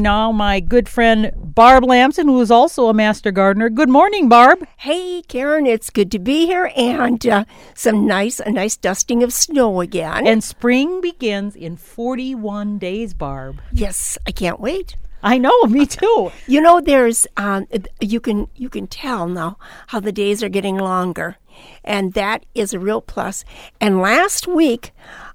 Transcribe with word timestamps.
Now, 0.00 0.30
my 0.30 0.60
good 0.60 0.88
friend 0.88 1.32
Barb 1.34 1.82
Lamson, 1.82 2.28
who 2.28 2.40
is 2.40 2.52
also 2.52 2.86
a 2.86 2.94
master 2.94 3.32
gardener. 3.32 3.68
Good 3.68 3.88
morning, 3.88 4.28
Barb. 4.28 4.64
Hey, 4.76 5.22
Karen, 5.22 5.66
it's 5.66 5.90
good 5.90 6.12
to 6.12 6.20
be 6.20 6.46
here, 6.46 6.70
and 6.76 7.26
uh, 7.26 7.44
some 7.74 8.06
nice, 8.06 8.38
a 8.38 8.48
nice 8.52 8.76
dusting 8.76 9.24
of 9.24 9.32
snow 9.32 9.80
again. 9.80 10.24
And 10.24 10.44
spring 10.44 11.00
begins 11.00 11.56
in 11.56 11.76
41 11.76 12.78
days, 12.78 13.12
Barb. 13.12 13.60
yes, 13.72 14.16
I 14.24 14.30
can't 14.30 14.60
wait. 14.60 14.94
I 15.20 15.36
know, 15.36 15.64
me 15.64 15.84
too. 15.84 16.30
You 16.46 16.60
know, 16.60 16.80
there's 16.80 17.26
um, 17.36 17.66
you 18.00 18.20
can 18.20 18.46
you 18.54 18.68
can 18.68 18.86
tell 18.86 19.26
now 19.26 19.58
how 19.88 19.98
the 19.98 20.12
days 20.12 20.44
are 20.44 20.48
getting 20.48 20.78
longer, 20.78 21.38
and 21.82 22.12
that 22.12 22.46
is 22.54 22.72
a 22.72 22.78
real 22.78 23.00
plus. 23.00 23.44
And 23.80 24.00
last 24.00 24.46
week, 24.46 24.92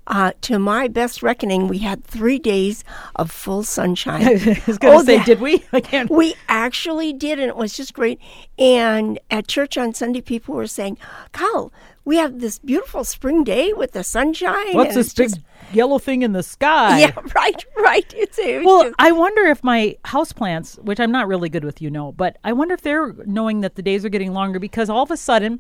uh, 0.07 0.31
to 0.41 0.59
my 0.59 0.88
best 0.88 1.23
reckoning, 1.23 1.67
we 1.67 1.79
had 1.79 2.03
three 2.03 2.39
days 2.39 2.83
of 3.15 3.31
full 3.31 3.63
sunshine. 3.63 4.21
I 4.27 4.61
was 4.67 4.77
going 4.77 4.93
to 4.93 4.99
Oh, 4.99 5.03
say, 5.03 5.17
that- 5.17 5.25
did 5.25 5.39
we? 5.41 5.63
I 5.73 5.79
can't. 5.81 6.09
We 6.09 6.35
actually 6.49 7.13
did, 7.13 7.39
and 7.39 7.48
it 7.49 7.55
was 7.55 7.73
just 7.73 7.94
great. 7.94 8.20
And 8.59 9.20
at 9.31 9.47
church 9.47 9.77
on 9.77 9.94
Sunday, 9.94 10.21
people 10.21 10.55
were 10.55 10.67
saying, 10.67 10.97
"Kyle, 11.31 11.71
we 12.05 12.17
have 12.17 12.39
this 12.39 12.59
beautiful 12.59 13.03
spring 13.03 13.44
day 13.44 13.73
with 13.73 13.94
the 13.94 14.03
sunshine." 14.03 14.73
What's 14.75 14.95
this 14.95 15.13
big 15.13 15.30
just- 15.30 15.41
yellow 15.73 15.99
thing 15.99 16.22
in 16.22 16.33
the 16.33 16.44
sky? 16.44 16.99
Yeah, 17.03 17.11
right, 17.35 17.66
right. 17.77 18.13
It's, 18.16 18.38
it's 18.38 18.66
Well, 18.66 18.83
just- 18.83 18.95
I 18.99 19.11
wonder 19.11 19.44
if 19.44 19.63
my 19.63 19.97
houseplants, 20.05 20.77
which 20.83 20.99
I'm 20.99 21.11
not 21.11 21.27
really 21.27 21.49
good 21.49 21.63
with, 21.63 21.81
you 21.81 21.89
know, 21.89 22.11
but 22.11 22.38
I 22.44 22.53
wonder 22.53 22.73
if 22.73 22.81
they're 22.81 23.13
knowing 23.25 23.61
that 23.61 23.75
the 23.75 23.81
days 23.81 24.03
are 24.05 24.09
getting 24.09 24.33
longer 24.33 24.59
because 24.59 24.89
all 24.89 25.03
of 25.03 25.11
a 25.11 25.17
sudden, 25.17 25.59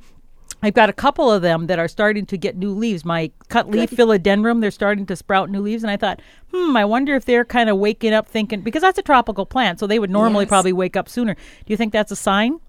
I've 0.63 0.73
got 0.73 0.89
a 0.89 0.93
couple 0.93 1.29
of 1.31 1.41
them 1.41 1.67
that 1.67 1.77
are 1.77 1.87
starting 1.89 2.25
to 2.27 2.37
get 2.37 2.55
new 2.55 2.71
leaves. 2.71 3.03
My 3.05 3.31
cut 3.49 3.69
leaf 3.69 3.91
philodendron, 3.91 4.61
they're 4.61 4.71
starting 4.71 5.05
to 5.07 5.15
sprout 5.15 5.49
new 5.49 5.59
leaves. 5.61 5.83
And 5.83 5.91
I 5.91 5.97
thought, 5.97 6.21
hmm, 6.51 6.75
I 6.75 6.85
wonder 6.85 7.15
if 7.15 7.25
they're 7.25 7.45
kind 7.45 7.69
of 7.69 7.77
waking 7.77 8.13
up 8.13 8.27
thinking, 8.27 8.61
because 8.61 8.81
that's 8.81 8.97
a 8.97 9.03
tropical 9.03 9.45
plant, 9.45 9.79
so 9.79 9.85
they 9.85 9.99
would 9.99 10.09
normally 10.09 10.45
Yes. 10.45 10.49
probably 10.49 10.73
wake 10.73 10.95
up 10.95 11.09
sooner. 11.09 11.35
Do 11.35 11.41
you 11.67 11.77
think 11.77 11.91
that's 11.93 12.11
a 12.11 12.15
sign? 12.15 12.59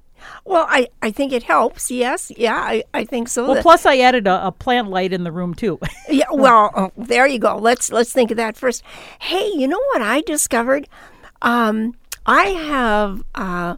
well, 0.44 0.66
I, 0.68 0.88
I 1.02 1.10
think 1.10 1.32
it 1.32 1.42
helps. 1.44 1.90
Yes, 1.90 2.32
yeah, 2.36 2.56
I, 2.56 2.82
I 2.94 3.04
think 3.04 3.28
so. 3.28 3.46
Well, 3.52 3.62
plus 3.62 3.84
I 3.84 3.98
added 3.98 4.26
a, 4.26 4.46
a 4.46 4.52
plant 4.52 4.88
light 4.88 5.12
in 5.12 5.22
the 5.22 5.32
room 5.32 5.54
too. 5.54 5.78
yeah, 6.08 6.24
well, 6.32 6.70
oh, 6.74 6.92
there 6.96 7.26
you 7.26 7.38
go. 7.38 7.58
Let's 7.58 7.92
let's 7.92 8.12
think 8.12 8.30
of 8.30 8.36
that 8.38 8.56
first. 8.56 8.82
Hey, 9.20 9.50
you 9.54 9.68
know 9.68 9.80
what 9.92 10.02
I 10.02 10.22
discovered? 10.22 10.88
Um, 11.42 11.94
I 12.26 12.44
have 12.44 13.22
uh, 13.34 13.76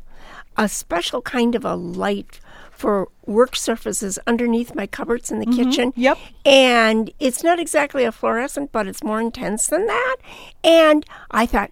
a 0.56 0.68
special 0.68 1.20
kind 1.20 1.54
of 1.56 1.64
a 1.64 1.74
light 1.74 2.38
for 2.76 3.08
work 3.24 3.56
surfaces 3.56 4.18
underneath 4.26 4.74
my 4.74 4.86
cupboards 4.86 5.30
in 5.30 5.40
the 5.40 5.46
mm-hmm. 5.46 5.70
kitchen. 5.70 5.92
Yep. 5.96 6.18
And 6.44 7.10
it's 7.18 7.42
not 7.42 7.58
exactly 7.58 8.04
a 8.04 8.12
fluorescent, 8.12 8.72
but 8.72 8.86
it's 8.86 9.02
more 9.02 9.20
intense 9.20 9.66
than 9.66 9.86
that. 9.86 10.16
And 10.62 11.04
I 11.30 11.46
thought, 11.46 11.70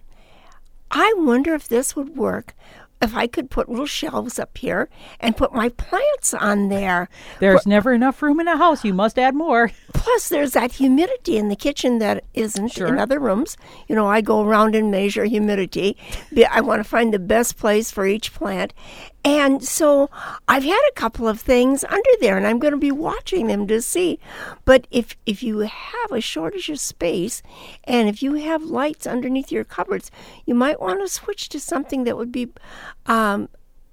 I 0.91 1.13
wonder 1.17 1.53
if 1.53 1.67
this 1.67 1.95
would 1.95 2.15
work 2.15 2.55
if 3.01 3.15
I 3.15 3.27
could 3.27 3.49
put 3.49 3.69
little 3.69 3.85
shelves 3.85 4.39
up 4.39 4.57
here 4.57 4.89
and 5.19 5.37
put 5.37 5.53
my 5.53 5.69
plants 5.69 6.33
on 6.33 6.69
there. 6.69 7.09
There's 7.39 7.65
never 7.65 7.93
enough 7.93 8.21
room 8.21 8.39
in 8.39 8.47
a 8.47 8.57
house. 8.57 8.83
You 8.83 8.93
must 8.93 9.19
add 9.19 9.35
more. 9.35 9.71
Plus, 9.93 10.29
there's 10.29 10.53
that 10.53 10.73
humidity 10.73 11.37
in 11.37 11.49
the 11.49 11.55
kitchen 11.55 11.99
that 11.99 12.23
isn't 12.33 12.69
Sure. 12.69 12.87
in 12.87 12.97
other 12.97 13.19
rooms. 13.19 13.57
You 13.87 13.95
know, 13.95 14.07
I 14.07 14.21
go 14.21 14.43
around 14.43 14.75
and 14.75 14.91
measure 14.91 15.25
humidity. 15.25 15.97
I 16.49 16.61
want 16.61 16.79
to 16.83 16.89
find 16.89 17.13
the 17.13 17.19
best 17.19 17.57
place 17.57 17.91
for 17.91 18.05
each 18.05 18.33
plant. 18.33 18.73
And 19.25 19.63
so 19.63 20.11
I've 20.47 20.63
had 20.63 20.81
a 20.87 20.93
couple 20.93 21.27
of 21.27 21.41
things 21.41 21.83
under 21.83 22.09
there, 22.21 22.37
and 22.37 22.45
I'm 22.45 22.59
going 22.59 22.73
to 22.73 22.79
be 22.79 22.91
watching 22.91 23.47
them 23.47 23.65
to 23.67 23.81
see. 23.81 24.19
But 24.65 24.85
if, 24.91 25.17
if 25.25 25.41
you 25.41 25.59
have 25.59 26.11
a 26.11 26.21
shortage 26.21 26.69
of 26.69 26.79
space 26.79 27.41
and 27.85 28.07
if 28.07 28.21
you 28.21 28.35
have 28.35 28.61
lights 28.63 29.07
underneath 29.07 29.51
your 29.51 29.63
cupboards, 29.63 30.11
you 30.45 30.53
might 30.53 30.79
want 30.79 31.01
to 31.01 31.07
switch 31.07 31.49
to 31.49 31.59
something 31.59 32.03
that 32.03 32.17
would 32.17 32.31
be. 32.31 32.49
Um, 33.07 33.49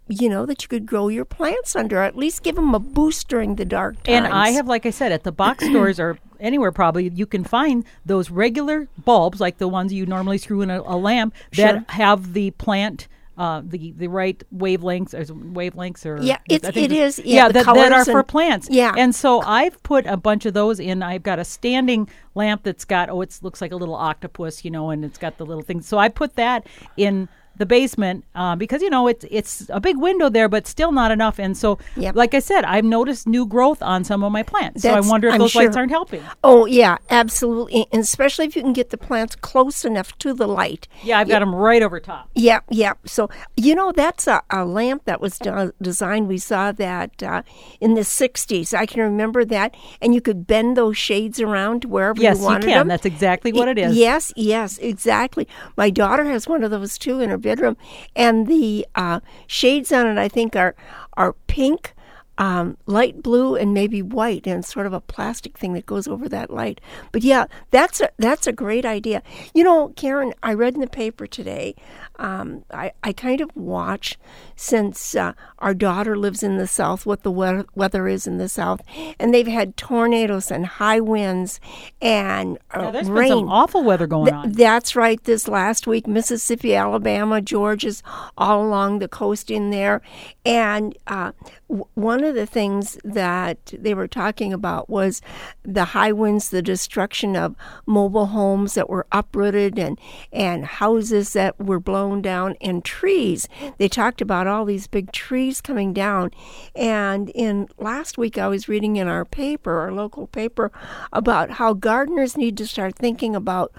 you 0.09 0.29
know 0.29 0.45
that 0.45 0.61
you 0.63 0.69
could 0.69 0.85
grow 0.85 1.09
your 1.09 1.25
plants 1.25 1.75
under, 1.75 1.99
or 1.99 2.03
at 2.03 2.17
least 2.17 2.43
give 2.43 2.57
them 2.57 2.75
a 2.75 2.79
boost 2.79 3.29
during 3.29 3.55
the 3.55 3.65
dark 3.65 4.03
times. 4.03 4.09
And 4.09 4.27
I 4.27 4.51
have, 4.51 4.67
like 4.67 4.85
I 4.85 4.91
said, 4.91 5.13
at 5.13 5.23
the 5.23 5.33
box 5.33 5.65
stores 5.65 5.98
or 5.98 6.19
anywhere 6.41 6.73
probably, 6.73 7.09
you 7.09 7.25
can 7.25 7.45
find 7.45 7.85
those 8.05 8.29
regular 8.29 8.89
bulbs, 9.05 9.41
like 9.41 9.57
the 9.59 9.69
ones 9.69 9.92
you 9.92 10.05
normally 10.05 10.37
screw 10.39 10.61
in 10.61 10.71
a, 10.71 10.83
a 10.83 10.97
lamp, 10.98 11.35
Sure. 11.53 11.65
that 11.65 11.91
have 11.91 12.35
the 12.35 12.51
plant. 12.51 13.09
Uh, 13.39 13.63
the 13.65 13.93
the 13.93 14.09
right 14.09 14.43
wavelengths 14.55 15.15
or 15.15 15.25
wavelengths 15.25 16.05
or 16.05 16.20
Yeah, 16.23 16.37
it's- 16.51 16.77
it 16.77 16.93
is, 16.93 17.19
yeah, 17.25 17.47
the 17.48 17.55
that, 17.55 17.65
that 17.65 17.69
are 17.93 18.05
colours 18.05 18.07
for 18.11 18.23
plants. 18.23 18.69
yeah. 18.70 18.93
and 18.97 19.15
so 19.15 19.41
I've 19.41 19.83
put 19.83 20.05
a 20.07 20.19
bunch 20.19 20.45
of 20.45 20.53
those 20.53 20.79
in. 20.79 21.03
I've 21.03 21.23
got 21.23 21.39
a 21.39 21.45
standing 21.45 22.11
lamp 22.35 22.63
that's 22.63 22.85
got 22.85 23.09
oh 23.09 23.23
it 23.23 23.39
looks 23.41 23.63
like 23.63 23.73
a 23.73 23.77
little 23.77 23.95
octopus 23.95 24.65
you 24.67 24.71
know 24.71 24.91
and 24.91 25.03
it's 25.03 25.17
got 25.19 25.39
the 25.39 25.47
little 25.47 25.63
thing 25.63 25.81
so 25.81 25.97
I 25.97 26.09
put 26.11 26.37
that 26.37 26.67
in 26.98 27.27
the 27.57 27.67
basement 27.67 28.24
uh, 28.35 28.57
because 28.57 28.83
you 28.83 28.90
know 28.90 29.07
it's 29.08 29.24
it's 29.30 29.67
a 29.70 29.80
big 29.80 29.98
window 29.98 30.29
there 30.29 30.48
but 30.48 30.67
still 30.67 30.92
not 30.92 31.11
enough 31.11 31.39
and 31.39 31.57
so 31.57 31.79
Yep. 31.96 32.17
like 32.17 32.35
I 32.35 32.39
said 32.39 32.64
I've 32.64 32.85
noticed 32.85 33.27
new 33.29 33.46
growth 33.46 33.83
on 33.83 34.05
some 34.05 34.23
of 34.24 34.33
my 34.33 34.42
plants 34.42 34.83
so 34.83 34.90
I 34.90 35.01
wonder 35.01 35.29
if 35.29 35.35
I'm 35.35 35.40
those 35.40 35.55
lights 35.55 35.77
aren't 35.77 35.91
helping. 35.91 36.23
Oh 36.42 36.67
yeah, 36.67 36.96
absolutely, 37.11 37.86
and 37.92 38.02
especially 38.02 38.46
if 38.46 38.57
you 38.57 38.62
can 38.62 38.73
get 38.73 38.91
the 38.91 38.98
plants 38.98 39.35
close 39.36 39.85
enough 39.85 40.17
to 40.18 40.33
the 40.35 40.46
light. 40.48 40.89
Yeah, 41.02 41.18
I've 41.18 41.29
got 41.29 41.41
them 41.41 41.55
right 41.55 41.83
over 41.83 42.01
top. 42.01 42.30
Yeah, 42.35 42.61
yeah. 42.70 42.95
So 43.05 43.29
you 43.57 43.74
know 43.74 43.92
that's 43.92 44.27
a, 44.27 44.42
a 44.51 44.64
lamp 44.64 45.05
that 45.05 45.20
was 45.20 45.39
de- 45.39 45.73
designed. 45.80 46.29
We 46.29 46.39
saw 46.39 46.73
that 46.73 47.23
uh, 47.23 47.42
in 47.80 47.95
the 47.95 48.01
'60s. 48.02 48.74
I 48.74 48.86
can 48.86 49.02
remember 49.02 49.45
that, 49.45 49.77
and 50.01 50.14
you 50.14 50.20
could 50.20 50.46
bend 50.46 50.77
those 50.77 50.96
shades 50.96 51.41
around 51.41 51.85
wherever 51.85 52.20
Yes, 52.20 52.36
you 52.36 52.42
you 52.42 52.46
wanted 52.48 52.67
can. 52.67 52.79
them. 52.79 52.89
That's 52.89 53.07
exactly 53.07 53.52
what 53.52 53.68
it 53.68 53.79
is. 53.79 53.96
Yes, 53.96 54.33
yes, 54.36 54.79
exactly. 54.79 55.46
My 55.77 55.91
daughter 55.91 56.24
has 56.24 56.48
one 56.48 56.64
of 56.64 56.70
those 56.70 56.98
too 56.98 57.20
in 57.20 57.30
her 57.30 57.39
bedroom, 57.42 57.77
and 58.17 58.47
the 58.47 58.86
uh, 58.95 59.20
shades 59.47 59.92
on 59.92 60.07
it 60.07 60.19
I 60.19 60.29
think 60.29 60.57
are 60.57 60.75
are 61.14 61.35
pink. 61.47 61.95
Um, 62.39 62.79
light 62.87 63.23
blue 63.23 63.57
and 63.57 63.75
maybe 63.75 64.01
white, 64.01 64.47
and 64.47 64.65
sort 64.65 64.87
of 64.87 64.93
a 64.95 65.01
plastic 65.01 65.59
thing 65.59 65.75
that 65.75 65.85
goes 65.85 66.09
over 66.09 66.29
that 66.31 66.51
light. 66.51 66.81
But 67.13 67.23
yeah, 67.23 67.45
that's 67.70 68.01
a 68.01 68.09
that's 68.17 68.47
a 68.47 68.53
great 68.53 68.87
idea. 68.87 69.23
You 69.55 69.65
know, 69.65 69.89
Karen, 69.97 70.33
I 70.42 70.55
read 70.55 70.75
in 70.75 70.81
the 70.81 70.87
paper 70.87 71.27
today. 71.27 71.75
Um, 72.19 72.65
I 72.73 72.92
I 73.05 73.13
kind 73.13 73.42
of 73.42 73.55
watch 73.55 74.19
since 74.57 75.15
uh, 75.15 75.35
our 75.59 75.75
daughter 75.75 76.17
lives 76.17 76.42
in 76.42 76.57
the 76.57 76.67
south 76.67 77.05
what 77.05 77.23
the 77.23 77.31
we- 77.31 77.65
weather 77.75 78.09
is 78.09 78.27
in 78.27 78.39
the 78.39 78.48
south, 78.48 78.81
and 79.21 79.35
they've 79.35 79.47
had 79.47 79.77
tornadoes 79.77 80.51
and 80.51 80.65
high 80.67 81.01
winds 81.01 81.61
and 82.01 82.59
uh, 82.75 82.81
Yeah, 82.85 82.91
there's 82.92 83.11
rain. 83.11 83.29
been 83.29 83.39
some 83.41 83.48
awful 83.51 83.85
weather 83.85 84.07
going 84.07 84.27
Th- 84.33 84.35
on. 84.37 84.53
That's 84.53 84.97
right. 84.97 85.23
This 85.25 85.48
last 85.48 85.87
week, 85.87 86.07
Mississippi, 86.07 86.75
Alabama, 86.75 87.41
Georgia's 87.42 88.03
all 88.39 88.65
along 88.65 89.01
the 89.01 89.09
coast 89.09 89.51
in 89.51 89.71
there. 89.71 90.01
And 90.45 90.97
uh, 91.07 91.33
w- 91.69 91.87
one 91.95 92.22
of 92.25 92.35
the 92.35 92.47
things 92.47 92.99
that 93.05 93.73
they 93.79 93.95
were 93.95 94.09
talking 94.09 94.53
about 94.53 94.89
was 94.89 95.21
the 95.63 95.87
high 95.87 96.13
winds, 96.13 96.51
the 96.51 96.63
destruction 96.63 97.37
of 97.37 97.57
mobile 97.87 98.27
homes 98.27 98.75
that 98.75 98.89
were 98.89 99.07
uprooted 99.13 99.79
and, 99.79 99.99
and 100.33 100.65
houses 100.65 101.33
that 101.33 101.59
were 101.59 101.81
blown 101.81 102.23
down 102.23 102.57
and 102.61 102.85
trees. 102.85 103.49
They 103.79 103.89
talked 103.89 104.21
about 104.21 104.47
all 104.47 104.65
these 104.65 104.87
big 104.87 105.13
trees 105.13 105.61
coming 105.61 105.93
down. 105.93 106.31
And 106.75 107.31
in 107.31 107.69
last 107.79 108.19
week, 108.19 108.39
I 108.39 108.49
was 108.49 108.69
reading 108.69 108.97
in 108.97 109.09
our 109.09 109.25
paper, 109.25 109.81
our 109.81 109.93
local 109.93 110.27
paper, 110.27 110.73
about 111.13 111.53
how 111.53 111.75
gardeners 111.75 112.37
need 112.37 112.57
to 112.59 112.67
start 112.67 112.97
thinking 112.97 113.35
about 113.37 113.73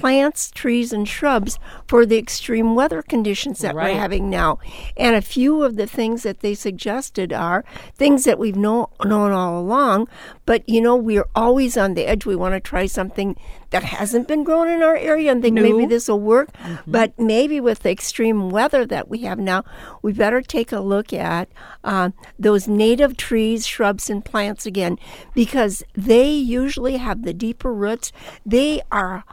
plants, 0.00 0.50
trees, 0.50 0.92
and 0.92 1.08
shrubs 1.08 1.58
for 1.86 2.04
the 2.06 2.18
extreme 2.18 2.74
weather 2.74 3.02
conditions 3.02 3.60
that 3.60 3.74
Right. 3.74 3.94
we're 3.94 4.00
having 4.00 4.28
now. 4.30 4.58
And 4.96 5.16
a 5.16 5.22
few 5.22 5.62
of 5.62 5.76
the 5.76 5.86
things 5.86 6.22
that 6.22 6.40
they 6.40 6.54
suggested 6.54 7.32
are 7.32 7.64
things 7.94 8.24
that 8.24 8.38
we've 8.38 8.56
know, 8.56 8.88
known 9.04 9.32
all 9.32 9.58
along, 9.58 10.08
but 10.44 10.68
you 10.68 10.80
know, 10.80 10.96
we're 10.96 11.26
always 11.34 11.76
on 11.76 11.94
the 11.94 12.06
edge. 12.06 12.26
We 12.26 12.36
want 12.36 12.54
to 12.54 12.60
try 12.60 12.86
something 12.86 13.36
that 13.70 13.82
hasn't 13.82 14.28
been 14.28 14.44
grown 14.44 14.68
in 14.68 14.82
our 14.82 14.96
area 14.96 15.32
and 15.32 15.42
think 15.42 15.54
maybe 15.54 15.86
this 15.86 16.08
will 16.08 16.20
work. 16.20 16.50
But 16.86 17.18
maybe 17.18 17.60
with 17.60 17.80
the 17.80 17.90
extreme 17.90 18.48
weather 18.50 18.86
that 18.86 19.08
we 19.08 19.18
have 19.22 19.38
now, 19.38 19.64
we 20.02 20.12
better 20.12 20.40
take 20.40 20.70
a 20.72 20.80
look 20.80 21.12
at 21.12 21.48
uh, 21.82 22.10
those 22.38 22.68
native 22.68 23.16
trees, 23.16 23.66
shrubs, 23.66 24.08
and 24.08 24.24
plants 24.24 24.66
again 24.66 24.98
because 25.34 25.82
they 25.94 26.30
usually 26.30 26.98
have 26.98 27.22
the 27.22 27.34
deeper 27.34 27.72
roots. 27.74 28.12
They 28.44 28.82
are. 28.92 29.24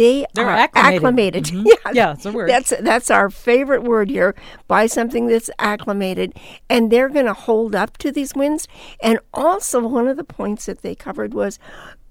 They 0.00 0.24
They're 0.34 0.46
are 0.46 0.50
acclimated. 0.66 0.96
acclimated. 0.96 1.44
Mhm. 1.50 1.94
Yeah, 1.94 2.12
it's 2.14 2.24
a 2.24 2.32
word. 2.32 2.48
That's 2.48 2.72
that's 2.80 3.10
our 3.10 3.28
favorite 3.28 3.82
word 3.82 4.08
here. 4.08 4.34
Buy 4.66 4.86
something 4.86 5.26
that's 5.26 5.50
acclimated, 5.58 6.32
and 6.70 6.90
they're 6.90 7.08
going 7.10 7.26
to 7.26 7.34
hold 7.34 7.74
up 7.74 7.98
to 7.98 8.10
these 8.10 8.34
winds. 8.34 8.66
And 9.02 9.18
also, 9.34 9.80
one 9.86 10.08
of 10.08 10.16
the 10.16 10.24
points 10.24 10.66
that 10.66 10.80
they 10.82 10.94
covered 10.94 11.34
was 11.34 11.58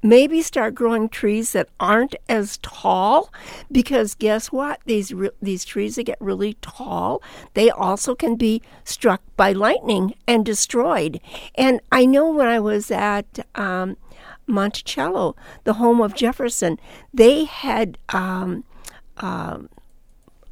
maybe 0.01 0.41
start 0.41 0.75
growing 0.75 1.09
trees 1.09 1.51
that 1.53 1.67
aren't 1.79 2.15
as 2.29 2.57
tall, 2.61 3.31
because 3.71 4.13
guess 4.15 4.51
what? 4.51 4.79
These 4.85 5.13
re- 5.13 5.31
these 5.41 5.65
trees 5.65 5.95
that 5.95 6.03
get 6.03 6.17
really 6.21 6.53
tall, 6.61 7.21
they 7.53 7.69
also 7.69 8.13
can 8.15 8.35
be 8.35 8.61
struck 8.83 9.21
by 9.35 9.51
lightning 9.51 10.13
and 10.27 10.45
destroyed. 10.45 11.19
And 11.55 11.81
I 11.91 12.05
know 12.05 12.29
when 12.31 12.47
I 12.47 12.59
was 12.59 12.91
at 12.91 13.39
um, 13.55 13.97
Monticello, 14.49 15.35
the 15.63 15.73
home 15.73 16.01
of 16.01 16.15
Jefferson, 16.15 16.79
they 17.13 17.45
had 17.45 17.97
um, 18.09 18.63
um, 19.17 19.69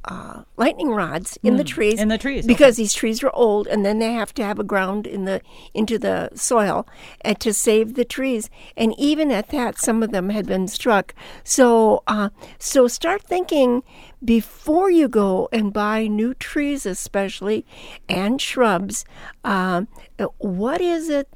uh, 0.08 0.44
lightning 0.56 0.92
rods 0.92 1.38
in 1.44 1.58
the 1.58 1.64
trees. 1.64 2.00
Mm. 2.00 2.04
in 2.04 2.08
the 2.08 2.18
trees, 2.18 2.46
because 2.46 2.78
these 2.78 2.94
trees 2.94 3.22
are 3.24 3.32
old, 3.34 3.68
and 3.68 3.86
then 3.86 4.00
they 4.00 4.14
have 4.14 4.34
to 4.36 4.44
have 4.44 4.58
a 4.58 4.64
ground 4.64 5.06
in 5.06 5.26
the 5.26 5.42
into 5.74 6.00
the 6.00 6.30
soil 6.34 6.88
and 7.22 7.40
to 7.42 7.54
save 7.54 7.96
the 7.96 8.06
trees. 8.06 8.50
And 8.78 8.98
even 8.98 9.32
at 9.32 9.50
that, 9.50 9.78
some 9.78 10.02
of 10.02 10.12
them 10.12 10.30
had 10.30 10.46
been 10.46 10.68
struck. 10.68 11.14
So 11.44 12.04
uh, 12.08 12.30
so 12.58 12.88
start 12.88 13.24
thinking 13.24 13.84
before 14.24 14.90
you 14.90 15.10
go 15.10 15.50
and 15.52 15.74
buy 15.74 16.08
new 16.08 16.34
trees, 16.34 16.86
especially 16.86 17.66
and 18.08 18.42
shrubs. 18.42 19.04
Um, 19.44 19.90
what 20.38 20.80
is 20.80 21.10
it? 21.10 21.28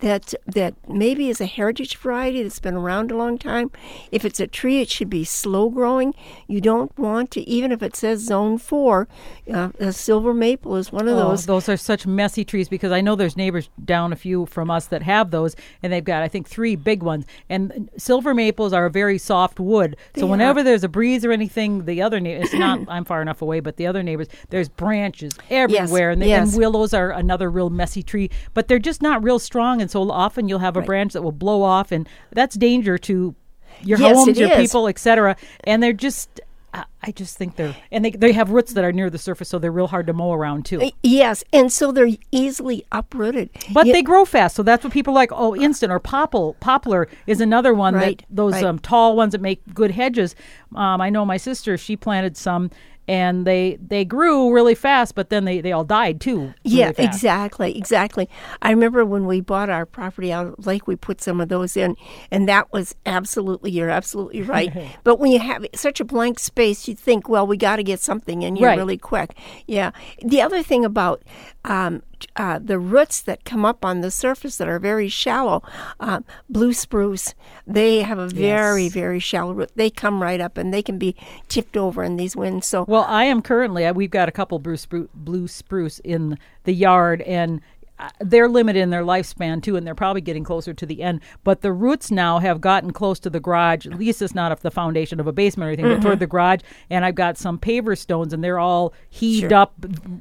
That 0.00 0.34
that 0.46 0.74
maybe 0.88 1.28
is 1.28 1.40
a 1.40 1.46
heritage 1.46 1.96
variety 1.96 2.42
that's 2.42 2.58
been 2.58 2.74
around 2.74 3.10
a 3.10 3.16
long 3.16 3.38
time. 3.38 3.70
If 4.10 4.24
it's 4.24 4.40
a 4.40 4.46
tree, 4.46 4.80
it 4.80 4.90
should 4.90 5.10
be 5.10 5.24
slow 5.24 5.68
growing. 5.68 6.14
You 6.46 6.60
don't 6.60 6.96
want 6.98 7.30
to, 7.32 7.48
even 7.48 7.70
if 7.72 7.82
it 7.82 7.94
says 7.96 8.20
zone 8.20 8.58
four, 8.58 9.08
uh, 9.52 9.70
a 9.78 9.92
silver 9.92 10.32
maple 10.34 10.76
is 10.76 10.90
one 10.90 11.06
of 11.08 11.16
Oh, 11.16 11.30
those. 11.30 11.46
those 11.46 11.68
are 11.68 11.76
such 11.76 12.06
messy 12.06 12.44
trees 12.44 12.68
because 12.68 12.92
I 12.92 13.00
know 13.00 13.14
there's 13.14 13.36
neighbors 13.36 13.68
down 13.84 14.12
a 14.12 14.16
few 14.16 14.46
from 14.46 14.70
us 14.70 14.86
that 14.86 15.02
have 15.02 15.30
those, 15.30 15.54
and 15.82 15.92
they've 15.92 16.04
got 16.04 16.22
I 16.22 16.28
think 16.28 16.48
three 16.48 16.76
big 16.76 17.02
ones. 17.02 17.26
And 17.48 17.90
silver 17.96 18.34
maples 18.34 18.72
are 18.72 18.86
a 18.86 18.90
very 18.90 19.18
soft 19.18 19.60
wood, 19.60 19.96
so 20.16 20.26
whenever 20.26 20.62
there's 20.62 20.84
a 20.84 20.88
breeze 20.88 21.24
or 21.24 21.32
anything, 21.32 21.84
the 21.84 22.00
other 22.02 22.20
neighbors, 22.20 22.46
it's 22.50 22.54
not 22.58 22.80
I'm 22.88 23.04
far 23.04 23.20
enough 23.22 23.42
away, 23.42 23.60
but 23.60 23.76
the 23.76 23.86
other 23.86 24.02
neighbors, 24.02 24.28
there's 24.48 24.68
branches 24.68 25.32
everywhere, 25.50 26.10
and, 26.10 26.22
the, 26.22 26.26
yes. 26.28 26.48
and 26.52 26.58
willows 26.58 26.94
are 26.94 27.10
another 27.10 27.50
real 27.50 27.70
messy 27.70 28.02
tree, 28.02 28.30
but 28.54 28.68
they're 28.68 28.78
just 28.78 29.02
not 29.02 29.22
real 29.22 29.38
strong, 29.38 29.80
and 29.80 29.89
so 29.90 30.10
often 30.10 30.48
you'll 30.48 30.58
have 30.60 30.76
a 30.76 30.82
branch 30.82 31.12
that 31.14 31.22
will 31.22 31.32
blow 31.32 31.62
off, 31.62 31.92
and 31.92 32.08
that's 32.32 32.56
danger 32.56 32.98
to 32.98 33.34
your 33.82 33.98
Yes, 33.98 34.16
homes, 34.16 34.38
your 34.38 34.50
is. 34.50 34.56
people, 34.56 34.88
etc. 34.88 35.36
And 35.64 35.82
they're 35.82 35.92
just. 35.92 36.40
I- 36.72 36.84
just 37.12 37.36
think 37.36 37.56
they're 37.56 37.74
and 37.90 38.04
they 38.04 38.10
they 38.12 38.30
have 38.30 38.50
roots 38.50 38.74
that 38.74 38.84
are 38.84 38.92
near 38.92 39.10
the 39.10 39.18
surface, 39.18 39.48
so 39.48 39.58
they're 39.58 39.72
real 39.72 39.88
hard 39.88 40.06
to 40.06 40.12
mow 40.12 40.32
around 40.32 40.66
too. 40.66 40.90
Yes, 41.02 41.42
and 41.52 41.72
so 41.72 41.90
they're 41.90 42.10
easily 42.30 42.84
uprooted. 42.92 43.50
But 43.72 43.86
they 43.86 44.02
grow 44.02 44.24
fast, 44.24 44.54
so 44.54 44.62
that's 44.62 44.84
what 44.84 44.92
people 44.92 45.12
like. 45.12 45.30
Oh, 45.32 45.56
instant 45.56 45.90
or 45.90 45.98
popple, 45.98 46.54
poplar 46.60 47.08
is 47.26 47.40
another 47.40 47.74
one 47.74 47.94
Right, 47.94 48.18
that 48.18 48.26
those 48.30 48.52
right. 48.52 48.64
um, 48.64 48.78
tall 48.78 49.16
ones 49.16 49.32
that 49.32 49.40
make 49.40 49.62
good 49.74 49.90
hedges. 49.90 50.36
Um, 50.76 51.00
I 51.00 51.10
know 51.10 51.24
my 51.24 51.38
sister; 51.38 51.76
she 51.76 51.96
planted 51.96 52.36
some, 52.36 52.70
and 53.10 53.44
they 53.44 53.76
they 53.84 54.04
grew 54.04 54.52
really 54.54 54.76
fast, 54.76 55.16
but 55.16 55.30
then 55.30 55.44
they 55.44 55.60
they 55.60 55.72
all 55.72 55.84
died 55.84 56.20
too. 56.20 56.38
really 56.40 56.54
Yeah, 56.62 56.92
fast. 56.92 57.00
exactly, 57.16 57.76
exactly. 57.76 58.28
I 58.62 58.70
remember 58.70 59.04
when 59.04 59.26
we 59.26 59.40
bought 59.40 59.68
our 59.68 59.84
property 59.84 60.32
out 60.32 60.46
of 60.46 60.66
Lake, 60.66 60.86
we 60.86 60.94
put 60.94 61.20
some 61.20 61.40
of 61.40 61.48
those 61.48 61.76
in, 61.76 61.96
and 62.30 62.48
that 62.48 62.72
was 62.72 62.94
absolutely, 63.06 63.72
you're 63.72 63.90
absolutely 63.90 64.42
right. 64.42 64.72
but 65.04 65.18
when 65.18 65.32
you 65.32 65.40
have 65.40 65.66
such 65.74 65.98
a 66.00 66.04
blank 66.04 66.38
space, 66.38 66.86
you 66.86 66.94
think, 66.94 67.28
well, 67.28 67.46
we 67.46 67.56
got 67.56 67.76
to 67.76 67.82
get 67.82 67.98
something 68.00 68.42
in 68.42 68.54
here 68.56 68.68
Right. 68.68 68.78
really 68.78 68.98
quick. 68.98 69.36
Yeah. 69.66 69.90
The 70.24 70.40
other 70.42 70.62
thing 70.62 70.84
about 70.84 71.22
um, 71.64 72.02
uh, 72.36 72.58
the 72.58 72.78
roots 72.78 73.20
that 73.22 73.44
come 73.44 73.64
up 73.64 73.84
on 73.84 74.00
the 74.00 74.10
surface 74.10 74.56
that 74.56 74.68
are 74.68 74.78
very 74.78 75.08
shallow, 75.08 75.62
uh, 75.98 76.20
blue 76.48 76.72
spruce, 76.72 77.34
they 77.66 78.02
have 78.02 78.18
a 78.18 78.28
very, 78.28 78.84
Yes. 78.84 78.92
very 78.92 79.18
shallow 79.18 79.52
root. 79.52 79.70
They 79.74 79.90
come 79.90 80.22
right 80.22 80.40
up 80.40 80.56
and 80.56 80.72
they 80.72 80.82
can 80.82 80.98
be 80.98 81.14
tipped 81.48 81.76
over 81.76 82.02
in 82.02 82.16
these 82.16 82.36
winds. 82.36 82.66
So 82.66 82.84
Well, 82.88 83.04
I 83.08 83.24
am 83.24 83.42
currently. 83.42 83.90
We've 83.92 84.10
got 84.10 84.28
a 84.28 84.32
couple 84.32 84.58
blue 84.58 84.76
spruce, 84.76 85.08
blue 85.14 85.48
spruce 85.48 85.98
in 86.00 86.38
the 86.64 86.74
yard, 86.74 87.22
and 87.22 87.60
Uh, 88.00 88.08
they're 88.20 88.48
limited 88.48 88.80
in 88.80 88.90
their 88.90 89.02
lifespan 89.02 89.62
too, 89.62 89.76
and 89.76 89.86
they're 89.86 89.94
probably 89.94 90.20
getting 90.22 90.42
closer 90.44 90.72
to 90.72 90.86
the 90.86 91.02
end. 91.02 91.20
But 91.44 91.60
the 91.60 91.72
roots 91.72 92.10
now 92.10 92.38
have 92.38 92.60
gotten 92.60 92.92
close 92.92 93.18
to 93.20 93.30
the 93.30 93.40
garage. 93.40 93.86
At 93.86 93.98
least 93.98 94.22
it's 94.22 94.34
not 94.34 94.52
of 94.52 94.60
the 94.62 94.70
foundation 94.70 95.20
of 95.20 95.26
a 95.26 95.32
basement 95.32 95.68
or 95.68 95.72
anything, 95.72 95.86
but 95.86 96.00
toward 96.02 96.14
mm-hmm. 96.14 96.20
the 96.20 96.26
garage. 96.26 96.60
And 96.88 97.04
I've 97.04 97.14
got 97.14 97.36
some 97.36 97.58
paver 97.58 97.96
stones, 97.96 98.32
and 98.32 98.42
they're 98.42 98.58
all 98.58 98.94
heaved 99.10 99.50
Sure. 99.50 99.58
up, 99.58 99.74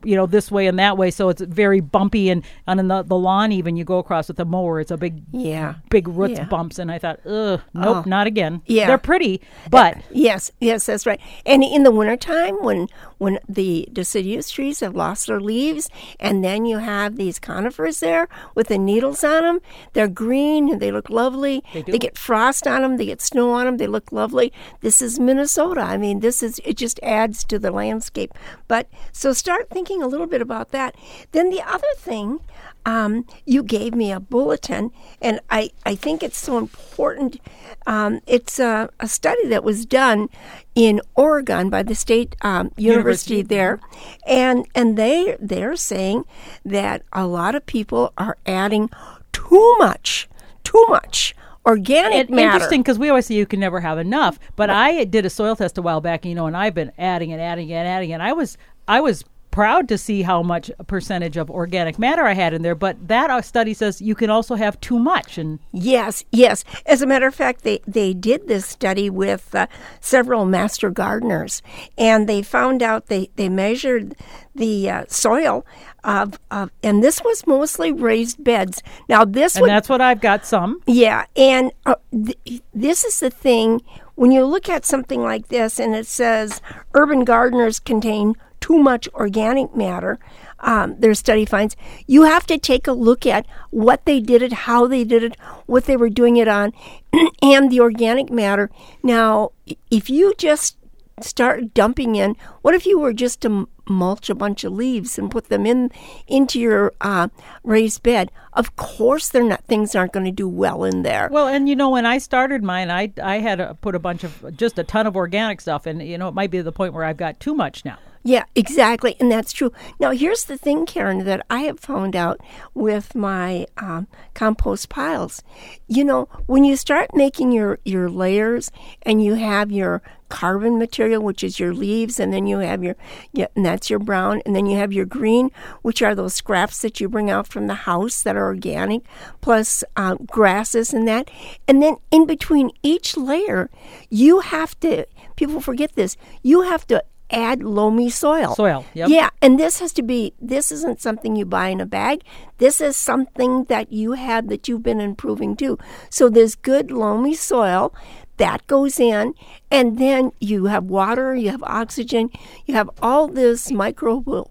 you 0.04 0.16
know, 0.16 0.26
this 0.26 0.52
way 0.52 0.68
and 0.68 0.78
that 0.80 0.98
way. 0.98 1.12
So 1.12 1.30
it's 1.30 1.42
very 1.42 1.80
bumpy, 1.80 2.30
and 2.30 2.44
and 2.68 2.80
in 2.80 2.88
the, 2.90 3.04
the 3.04 3.16
lawn 3.18 3.52
even 3.52 3.78
you 3.78 3.84
go 3.86 3.98
across 4.00 4.28
with 4.28 4.40
a 4.40 4.46
mower, 4.46 4.80
it's 4.80 4.92
a 4.92 4.98
big 4.98 5.22
yeah. 5.32 5.76
big 5.90 6.08
roots 6.08 6.40
Yeah. 6.40 6.46
bumps. 6.46 6.80
And 6.80 6.92
I 6.92 7.00
thought, 7.00 7.20
ugh, 7.26 7.62
nope, 7.74 7.98
Oh. 7.98 8.04
not 8.06 8.28
again. 8.28 8.62
Yeah. 8.66 8.88
they're 8.88 8.98
pretty, 8.98 9.42
but 9.70 9.98
uh, 9.98 10.02
Yes, 10.12 10.52
yes, 10.60 10.86
that's 10.86 11.06
right. 11.06 11.20
And 11.46 11.64
in 11.64 11.84
the 11.84 11.92
wintertime, 11.92 12.56
when 12.64 12.88
when 13.20 13.38
the 13.48 13.88
deciduous 13.94 14.50
trees 14.50 14.80
have 14.80 14.96
lost 14.96 15.28
their 15.28 15.40
leaves, 15.40 15.90
and 16.20 16.44
then 16.44 16.66
you 16.66 16.80
have 16.80 17.16
these 17.16 17.38
conifers 17.38 18.00
there 18.00 18.28
with 18.56 18.68
the 18.68 18.78
needles 18.80 19.24
on 19.24 19.44
them, 19.44 19.60
they're 19.94 20.08
green 20.08 20.72
and 20.72 20.82
they 20.82 20.92
look 20.92 21.10
lovely. 21.10 21.64
They 21.74 21.84
do. 21.84 21.92
get 22.00 22.18
frost 22.18 22.66
on 22.66 22.82
them, 22.82 22.98
they 22.98 23.06
get 23.06 23.22
snow 23.22 23.52
on 23.52 23.66
them, 23.66 23.78
they 23.78 23.88
look 23.88 24.12
lovely. 24.12 24.52
This 24.82 25.02
is 25.02 25.20
Minnesota. 25.20 25.82
I 25.82 25.98
mean, 25.98 26.22
this 26.22 26.42
is 26.42 26.60
it 26.66 26.78
just 26.78 27.00
adds 27.04 27.44
to 27.46 27.60
the 27.60 27.72
landscape. 27.72 28.34
But 28.68 28.90
so 29.12 29.34
start 29.34 29.70
thinking 29.70 30.02
a 30.02 30.08
little 30.08 30.28
bit 30.28 30.42
about 30.42 30.72
that. 30.72 30.96
Then 31.32 31.50
the 31.50 31.62
other 31.62 31.88
thing, 31.98 32.40
um, 32.86 33.26
you 33.46 33.64
gave 33.64 33.94
me 33.94 34.12
a 34.12 34.20
bulletin, 34.20 34.92
and 35.22 35.40
I, 35.50 35.72
I 35.86 35.96
think 35.96 36.24
it's 36.24 36.38
so 36.38 36.58
important. 36.58 37.40
Um, 37.86 38.22
it's 38.26 38.60
a, 38.60 38.90
a 39.00 39.08
study 39.08 39.48
that 39.48 39.64
was 39.64 39.86
done 39.86 40.30
in 40.76 41.02
Oregon 41.16 41.70
by 41.70 41.84
the 41.84 41.96
state 41.96 42.36
um, 42.42 42.72
university, 42.78 43.36
University. 43.36 43.42
there, 43.42 43.80
and 44.28 44.66
and 44.76 44.98
they 44.98 45.38
they're 45.40 45.76
saying 45.76 46.26
that 46.66 47.04
a 47.14 47.28
lot 47.28 47.56
of 47.56 47.66
people 47.66 48.14
are 48.18 48.38
adding 48.46 48.90
too 49.32 49.76
much, 49.80 50.30
too 50.64 50.86
much 50.90 51.36
organic 51.66 52.30
matter. 52.30 52.56
interesting 52.56 52.82
because 52.82 52.98
we 52.98 53.10
always 53.10 53.26
say 53.26 53.36
you 53.36 53.46
can 53.46 53.60
never 53.60 53.80
have 53.80 53.98
enough. 53.98 54.40
But 54.56 54.70
I 54.70 55.04
did 55.04 55.26
a 55.26 55.30
soil 55.30 55.56
test 55.56 55.78
a 55.78 55.82
while 55.82 56.02
back, 56.02 56.26
you 56.26 56.36
know, 56.36 56.48
and 56.48 56.58
I've 56.58 56.74
been 56.74 56.92
adding 56.98 57.32
and 57.32 57.42
adding 57.42 57.72
and 57.72 57.88
adding, 57.88 58.14
and 58.14 58.24
I 58.24 58.34
was 58.34 58.58
I 58.88 59.02
was 59.02 59.24
proud 59.52 59.88
to 59.90 59.98
see 59.98 60.22
how 60.22 60.44
much 60.44 60.72
percentage 60.88 61.38
of 61.38 61.50
organic 61.50 61.98
matter 61.98 62.24
I 62.24 62.34
had 62.34 62.54
in 62.54 62.62
there. 62.62 62.76
But 62.76 63.08
that 63.08 63.30
uh, 63.30 63.42
study 63.42 63.74
says 63.74 64.02
you 64.02 64.16
can 64.16 64.30
also 64.30 64.56
have 64.56 64.80
too 64.80 65.00
much, 65.00 65.38
and 65.38 65.60
Yes, 65.72 66.24
yes. 66.32 66.64
As 66.86 67.02
a 67.02 67.08
matter 67.08 67.28
of 67.28 67.36
fact, 67.36 67.64
they, 67.64 67.80
they 67.88 68.14
did 68.14 68.48
this 68.48 68.66
study 68.66 69.10
with 69.10 69.54
uh, 69.54 69.68
several 70.00 70.46
master 70.46 70.90
gardeners, 70.90 71.62
and 71.98 72.28
they 72.28 72.42
found 72.42 72.84
out 72.84 73.08
they, 73.08 73.30
they 73.36 73.50
measured 73.50 74.16
the 74.56 74.90
uh, 74.90 75.06
soil 75.08 75.66
of, 76.04 76.40
of, 76.52 76.72
and 76.84 77.04
this 77.04 77.22
was 77.24 77.46
mostly 77.48 77.92
raised 77.92 78.44
beds. 78.44 78.82
Now, 79.08 79.26
this 79.26 79.56
and 79.56 79.64
would 79.64 79.70
that's 79.70 79.90
what 79.90 80.02
I've 80.02 80.22
got 80.22 80.46
some. 80.46 80.82
yeah, 80.86 81.26
and 81.36 81.72
uh, 81.86 81.96
th- 82.12 82.62
this 82.74 83.04
is 83.04 83.20
the 83.20 83.30
thing 83.30 83.82
when 84.16 84.32
you 84.32 84.46
look 84.46 84.68
at 84.68 84.86
something 84.86 85.24
like 85.24 85.48
this 85.48 85.80
and 85.80 85.96
it 85.96 86.06
says 86.06 86.62
urban 86.94 87.24
gardeners 87.24 87.80
contain 87.80 88.36
too 88.70 88.78
much 88.78 89.10
organic 89.16 89.76
matter, 89.76 90.20
um, 90.60 90.96
their 91.00 91.16
study 91.16 91.44
finds, 91.44 91.76
you 92.06 92.24
have 92.24 92.46
to 92.46 92.58
take 92.58 92.88
a 92.88 92.92
look 92.92 93.26
at 93.26 93.48
what 93.72 94.06
they 94.06 94.20
did 94.20 94.44
it, 94.44 94.54
how 94.54 94.86
they 94.86 95.04
did 95.04 95.24
it, 95.24 95.36
what 95.66 95.86
they 95.86 95.98
were 95.98 96.10
doing 96.10 96.38
it 96.38 96.48
on, 96.48 96.72
and 97.42 97.72
the 97.72 97.80
organic 97.80 98.30
matter. 98.30 98.70
Now, 99.02 99.54
if 99.90 100.10
you 100.10 100.36
just 100.38 100.78
start 101.20 101.74
dumping 101.74 102.16
in, 102.16 102.36
what 102.62 102.76
if 102.76 102.86
you 102.86 103.00
were 103.00 103.12
just 103.12 103.42
to 103.42 103.68
mulch 103.88 104.30
a 104.30 104.36
bunch 104.36 104.64
of 104.64 104.72
leaves 104.72 105.18
and 105.18 105.32
put 105.32 105.50
them 105.50 105.66
in 105.66 105.92
into 106.28 106.60
your 106.60 106.94
uh, 107.02 107.30
raised 107.64 108.04
bed? 108.04 108.32
Of 108.54 108.76
course, 108.76 109.30
they're 109.30 109.44
not 109.44 109.66
things 109.66 109.96
aren't 109.96 110.14
going 110.14 110.28
to 110.28 110.32
do 110.32 110.48
well 110.48 110.84
in 110.84 111.02
there. 111.02 111.28
Well, 111.32 111.48
and 111.48 111.68
you 111.68 111.76
know, 111.76 111.90
when 111.90 112.06
I 112.06 112.20
started 112.20 112.64
mine, 112.64 112.92
I 112.92 113.12
I 113.22 113.40
had 113.40 113.58
to 113.58 113.74
put 113.82 113.96
a 113.96 114.00
bunch 114.00 114.24
of 114.24 114.56
just 114.56 114.78
a 114.78 114.84
ton 114.84 115.08
of 115.08 115.16
organic 115.16 115.60
stuff, 115.60 115.88
and 115.88 116.04
you 116.04 116.20
know, 116.20 116.28
it 116.28 116.36
might 116.36 116.52
be 116.52 116.62
the 116.62 116.72
point 116.72 116.94
where 116.94 117.04
I've 117.04 117.18
got 117.18 117.40
too 117.40 117.56
much 117.56 117.84
now. 117.84 117.98
Yeah, 118.30 118.44
exactly, 118.56 119.16
and 119.20 119.32
that's 119.32 119.52
true. 119.52 119.72
Now, 120.00 120.12
here's 120.12 120.44
the 120.44 120.56
thing, 120.56 120.86
Karen, 120.86 121.26
that 121.26 121.44
I 121.50 121.62
have 121.62 121.80
found 121.80 122.16
out 122.16 122.40
with 122.76 123.16
my 123.16 123.66
um, 123.78 124.06
compost 124.36 124.88
piles. 124.88 125.42
You 125.88 126.04
know, 126.04 126.30
when 126.46 126.64
you 126.64 126.76
start 126.76 127.16
making 127.16 127.52
your 127.54 127.80
your 127.86 128.08
layers, 128.08 128.70
and 129.02 129.24
you 129.24 129.34
have 129.34 129.72
your 129.72 130.04
carbon 130.30 130.78
material, 130.78 131.24
which 131.24 131.44
is 131.44 131.60
your 131.60 131.74
leaves, 131.74 132.20
and 132.20 132.32
then 132.32 132.46
you 132.46 132.60
have 132.60 132.84
your 132.84 132.96
yeah, 133.34 133.48
and 133.56 133.66
that's 133.66 133.90
your 133.90 133.98
brown, 133.98 134.44
and 134.46 134.56
then 134.56 134.68
you 134.68 134.78
have 134.78 134.94
your 134.94 135.08
green, 135.08 135.50
which 135.82 136.04
are 136.04 136.14
those 136.14 136.36
scraps 136.36 136.84
that 136.84 137.00
you 137.00 137.10
bring 137.10 137.32
out 137.32 137.48
from 137.48 137.66
the 137.66 137.74
house 137.90 138.22
that 138.22 138.36
are 138.36 138.46
organic, 138.46 139.02
plus 139.42 139.84
uh, 139.96 140.14
grasses 140.28 140.94
and 140.94 141.08
that, 141.08 141.32
and 141.68 141.82
then 141.82 141.96
in 142.12 142.28
between 142.28 142.70
each 142.84 143.18
layer, 143.18 143.72
you 144.12 144.42
have 144.42 144.80
to. 144.82 145.08
People 145.36 145.62
forget 145.62 145.96
this. 145.96 146.16
You 146.44 146.62
have 146.62 146.86
to 146.90 147.04
add 147.32 147.64
loamy 147.64 148.10
soil. 148.10 148.56
Soil, 148.56 148.86
yep. 148.94 149.10
Yeah, 149.10 149.30
and 149.42 149.60
this 149.60 149.80
has 149.80 149.94
to 149.94 150.04
be 150.04 150.34
this 150.40 150.72
isn't 150.72 151.02
something 151.02 151.36
you 151.36 151.46
buy 151.46 151.70
in 151.70 151.82
a 151.82 151.86
bag. 151.86 152.24
This 152.58 152.82
is 152.82 152.96
something 152.96 153.66
that 153.66 153.92
you 153.92 154.14
have 154.14 154.50
that 154.50 154.68
you've 154.68 154.84
been 154.84 155.02
improving 155.02 155.56
too. 155.56 155.78
So 156.10 156.30
there's 156.30 156.56
good 156.56 156.92
loamy 156.92 157.36
soil 157.36 157.94
that 158.38 158.66
goes 158.68 159.00
in 159.00 159.34
and 159.70 160.00
then 160.00 160.32
you 160.40 160.66
have 160.66 160.86
water, 160.86 161.36
you 161.36 161.50
have 161.50 161.64
oxygen, 161.64 162.30
you 162.66 162.74
have 162.74 162.90
all 163.02 163.28
this 163.28 163.70
microbial 163.70 164.48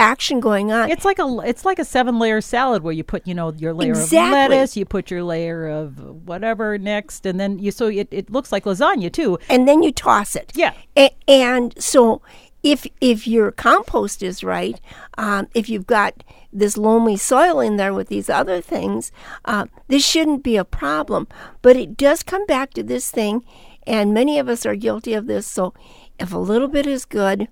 action 0.00 0.40
going 0.40 0.72
on. 0.72 0.90
It's 0.90 1.04
like 1.04 1.18
a 1.20 1.38
it's 1.44 1.64
like 1.64 1.78
a 1.78 1.84
seven 1.84 2.18
layer 2.18 2.40
salad 2.40 2.82
where 2.82 2.92
you 2.92 3.04
put 3.04 3.26
you 3.26 3.34
know 3.34 3.52
your 3.52 3.72
layer 3.74 3.90
Exactly. 3.92 4.18
of 4.18 4.50
lettuce, 4.50 4.76
you 4.76 4.84
put 4.84 5.10
your 5.10 5.22
layer 5.22 5.68
of 5.68 6.00
whatever 6.26 6.78
next, 6.78 7.26
and 7.26 7.38
then 7.38 7.58
you 7.60 7.70
so 7.70 7.86
it, 7.86 8.08
it 8.10 8.30
looks 8.30 8.50
like 8.50 8.64
lasagna 8.64 9.12
too. 9.12 9.38
and 9.48 9.68
then 9.68 9.82
you 9.82 9.92
toss 9.92 10.34
it. 10.34 10.50
Yeah. 10.56 10.72
A- 10.96 11.14
and 11.28 11.74
so 11.80 12.22
if 12.62 12.86
if 13.00 13.26
your 13.28 13.52
compost 13.52 14.22
is 14.22 14.42
right, 14.42 14.80
um, 15.18 15.48
if 15.54 15.68
you've 15.68 15.86
got 15.86 16.24
this 16.52 16.76
loamy 16.76 17.16
soil 17.16 17.60
in 17.60 17.76
there 17.76 17.94
with 17.94 18.08
these 18.08 18.28
other 18.28 18.60
things, 18.60 19.12
uh, 19.44 19.66
this 19.88 20.04
shouldn't 20.04 20.42
be 20.42 20.56
a 20.56 20.64
problem. 20.64 21.28
But 21.62 21.76
it 21.76 21.96
does 21.96 22.22
come 22.22 22.44
back 22.46 22.72
to 22.74 22.82
this 22.82 23.10
thing, 23.10 23.44
and 23.86 24.12
many 24.12 24.38
of 24.38 24.48
us 24.48 24.66
are 24.66 24.74
guilty 24.76 25.14
of 25.14 25.26
this. 25.26 25.46
So, 25.46 25.72
if 26.18 26.32
a 26.34 26.38
little 26.38 26.68
bit 26.68 26.86
is 26.86 27.04
good, 27.06 27.48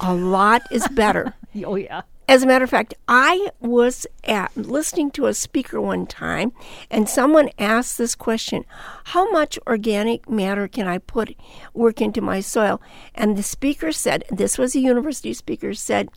a 0.00 0.14
lot 0.14 0.62
is 0.70 0.86
better. 0.88 1.34
Oh 1.64 1.76
yeah. 1.76 2.02
As 2.28 2.42
a 2.42 2.46
matter 2.46 2.64
of 2.64 2.70
fact, 2.70 2.92
I 3.08 3.48
was 3.60 4.06
at 4.24 4.54
listening 4.54 5.10
to 5.12 5.24
a 5.24 5.32
speaker 5.32 5.80
one 5.80 6.06
time, 6.06 6.52
and 6.90 7.08
someone 7.08 7.48
asked 7.58 7.96
this 7.96 8.14
question: 8.14 8.66
"How 9.04 9.30
much 9.30 9.58
organic 9.66 10.28
matter 10.28 10.68
can 10.68 10.86
I 10.86 10.98
put 10.98 11.34
work 11.72 12.02
into 12.02 12.20
my 12.20 12.40
soil?" 12.40 12.82
And 13.14 13.38
the 13.38 13.42
speaker 13.42 13.90
said, 13.90 14.24
"This 14.30 14.58
was 14.58 14.74
a 14.74 14.80
university 14.80 15.32
speaker 15.32 15.72
said." 15.72 16.10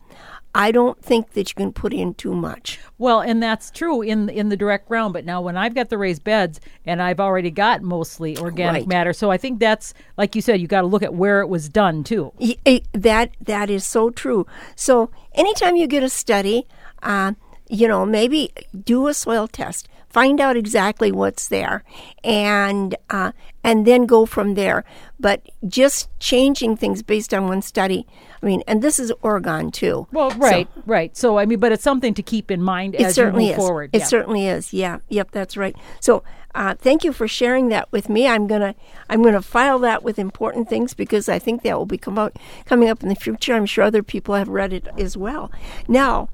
I 0.54 0.72
don't 0.72 1.00
think 1.00 1.32
that 1.34 1.48
you 1.48 1.54
can 1.54 1.72
put 1.72 1.92
in 1.92 2.14
too 2.14 2.34
much. 2.34 2.80
Well, 2.98 3.20
and 3.20 3.40
that's 3.42 3.70
true 3.70 4.02
in 4.02 4.28
in 4.28 4.48
the 4.48 4.56
direct 4.56 4.88
ground. 4.88 5.12
But 5.12 5.24
now, 5.24 5.40
when 5.40 5.56
I've 5.56 5.74
got 5.74 5.90
the 5.90 5.98
raised 5.98 6.24
beds 6.24 6.60
and 6.84 7.00
I've 7.00 7.20
already 7.20 7.50
got 7.52 7.82
mostly 7.82 8.36
organic 8.36 8.80
Right. 8.82 8.88
matter, 8.88 9.12
so 9.12 9.30
I 9.30 9.36
think 9.36 9.60
that's 9.60 9.94
like 10.16 10.34
you 10.34 10.42
said, 10.42 10.60
you 10.60 10.66
got 10.66 10.80
to 10.80 10.86
look 10.88 11.02
at 11.04 11.14
where 11.14 11.40
it 11.40 11.48
was 11.48 11.68
done 11.68 12.02
too. 12.04 12.32
It- 12.64 12.86
that 12.92 13.30
that 13.40 13.70
is 13.70 13.86
so 13.86 14.10
true. 14.10 14.44
So 14.74 15.10
anytime 15.34 15.76
you 15.76 15.86
get 15.86 16.02
a 16.02 16.08
study, 16.10 16.66
uh, 17.02 17.32
you 17.68 17.86
know, 17.86 18.04
maybe 18.04 18.50
do 18.84 19.06
a 19.06 19.14
soil 19.14 19.46
test, 19.46 19.88
find 20.08 20.40
out 20.40 20.56
exactly 20.56 21.12
what's 21.12 21.46
there, 21.46 21.84
and 22.24 22.96
uh, 23.08 23.30
and 23.62 23.86
then 23.86 24.06
go 24.06 24.26
from 24.26 24.54
there. 24.54 24.84
But 25.20 25.48
just 25.68 26.08
changing 26.18 26.76
things 26.76 27.02
based 27.04 27.32
on 27.32 27.46
one 27.46 27.62
study, 27.62 28.06
I 28.42 28.46
mean, 28.46 28.62
and 28.66 28.82
this 28.82 28.98
is 28.98 29.12
Oregon 29.22 29.70
too. 29.70 30.06
Well, 30.12 30.30
So- 30.30 30.38
right, 30.38 30.68
right. 30.86 31.16
So 31.16 31.38
I 31.38 31.46
mean, 31.46 31.58
but 31.60 31.72
it's 31.72 31.82
something 31.82 32.14
to 32.14 32.22
keep 32.22 32.50
in 32.50 32.62
mind 32.62 32.94
it 32.94 33.02
as 33.02 33.14
certainly 33.14 33.44
you 33.44 33.50
move 33.50 33.58
is. 33.58 33.64
forward. 33.64 33.90
It 33.92 33.98
yeah. 33.98 34.04
certainly 34.06 34.46
is. 34.46 34.72
Yeah. 34.72 34.98
Yep. 35.08 35.30
That's 35.32 35.56
right. 35.56 35.76
So, 36.00 36.22
uh, 36.54 36.74
thank 36.74 37.04
you 37.04 37.12
for 37.12 37.28
sharing 37.28 37.68
that 37.68 37.90
with 37.92 38.08
me. 38.08 38.26
I'm 38.26 38.46
gonna 38.46 38.74
I'm 39.08 39.22
gonna 39.22 39.42
file 39.42 39.78
that 39.80 40.02
with 40.02 40.18
important 40.18 40.68
things 40.68 40.94
because 40.94 41.28
I 41.28 41.38
think 41.38 41.62
that 41.62 41.76
will 41.76 41.86
be 41.86 41.98
come 41.98 42.18
out 42.18 42.36
coming 42.64 42.88
up 42.88 43.02
in 43.02 43.08
the 43.08 43.14
future. 43.14 43.54
I'm 43.54 43.66
sure 43.66 43.84
other 43.84 44.02
people 44.02 44.34
have 44.34 44.48
read 44.48 44.72
it 44.72 44.88
as 44.98 45.16
well. 45.16 45.52
Now, 45.86 46.28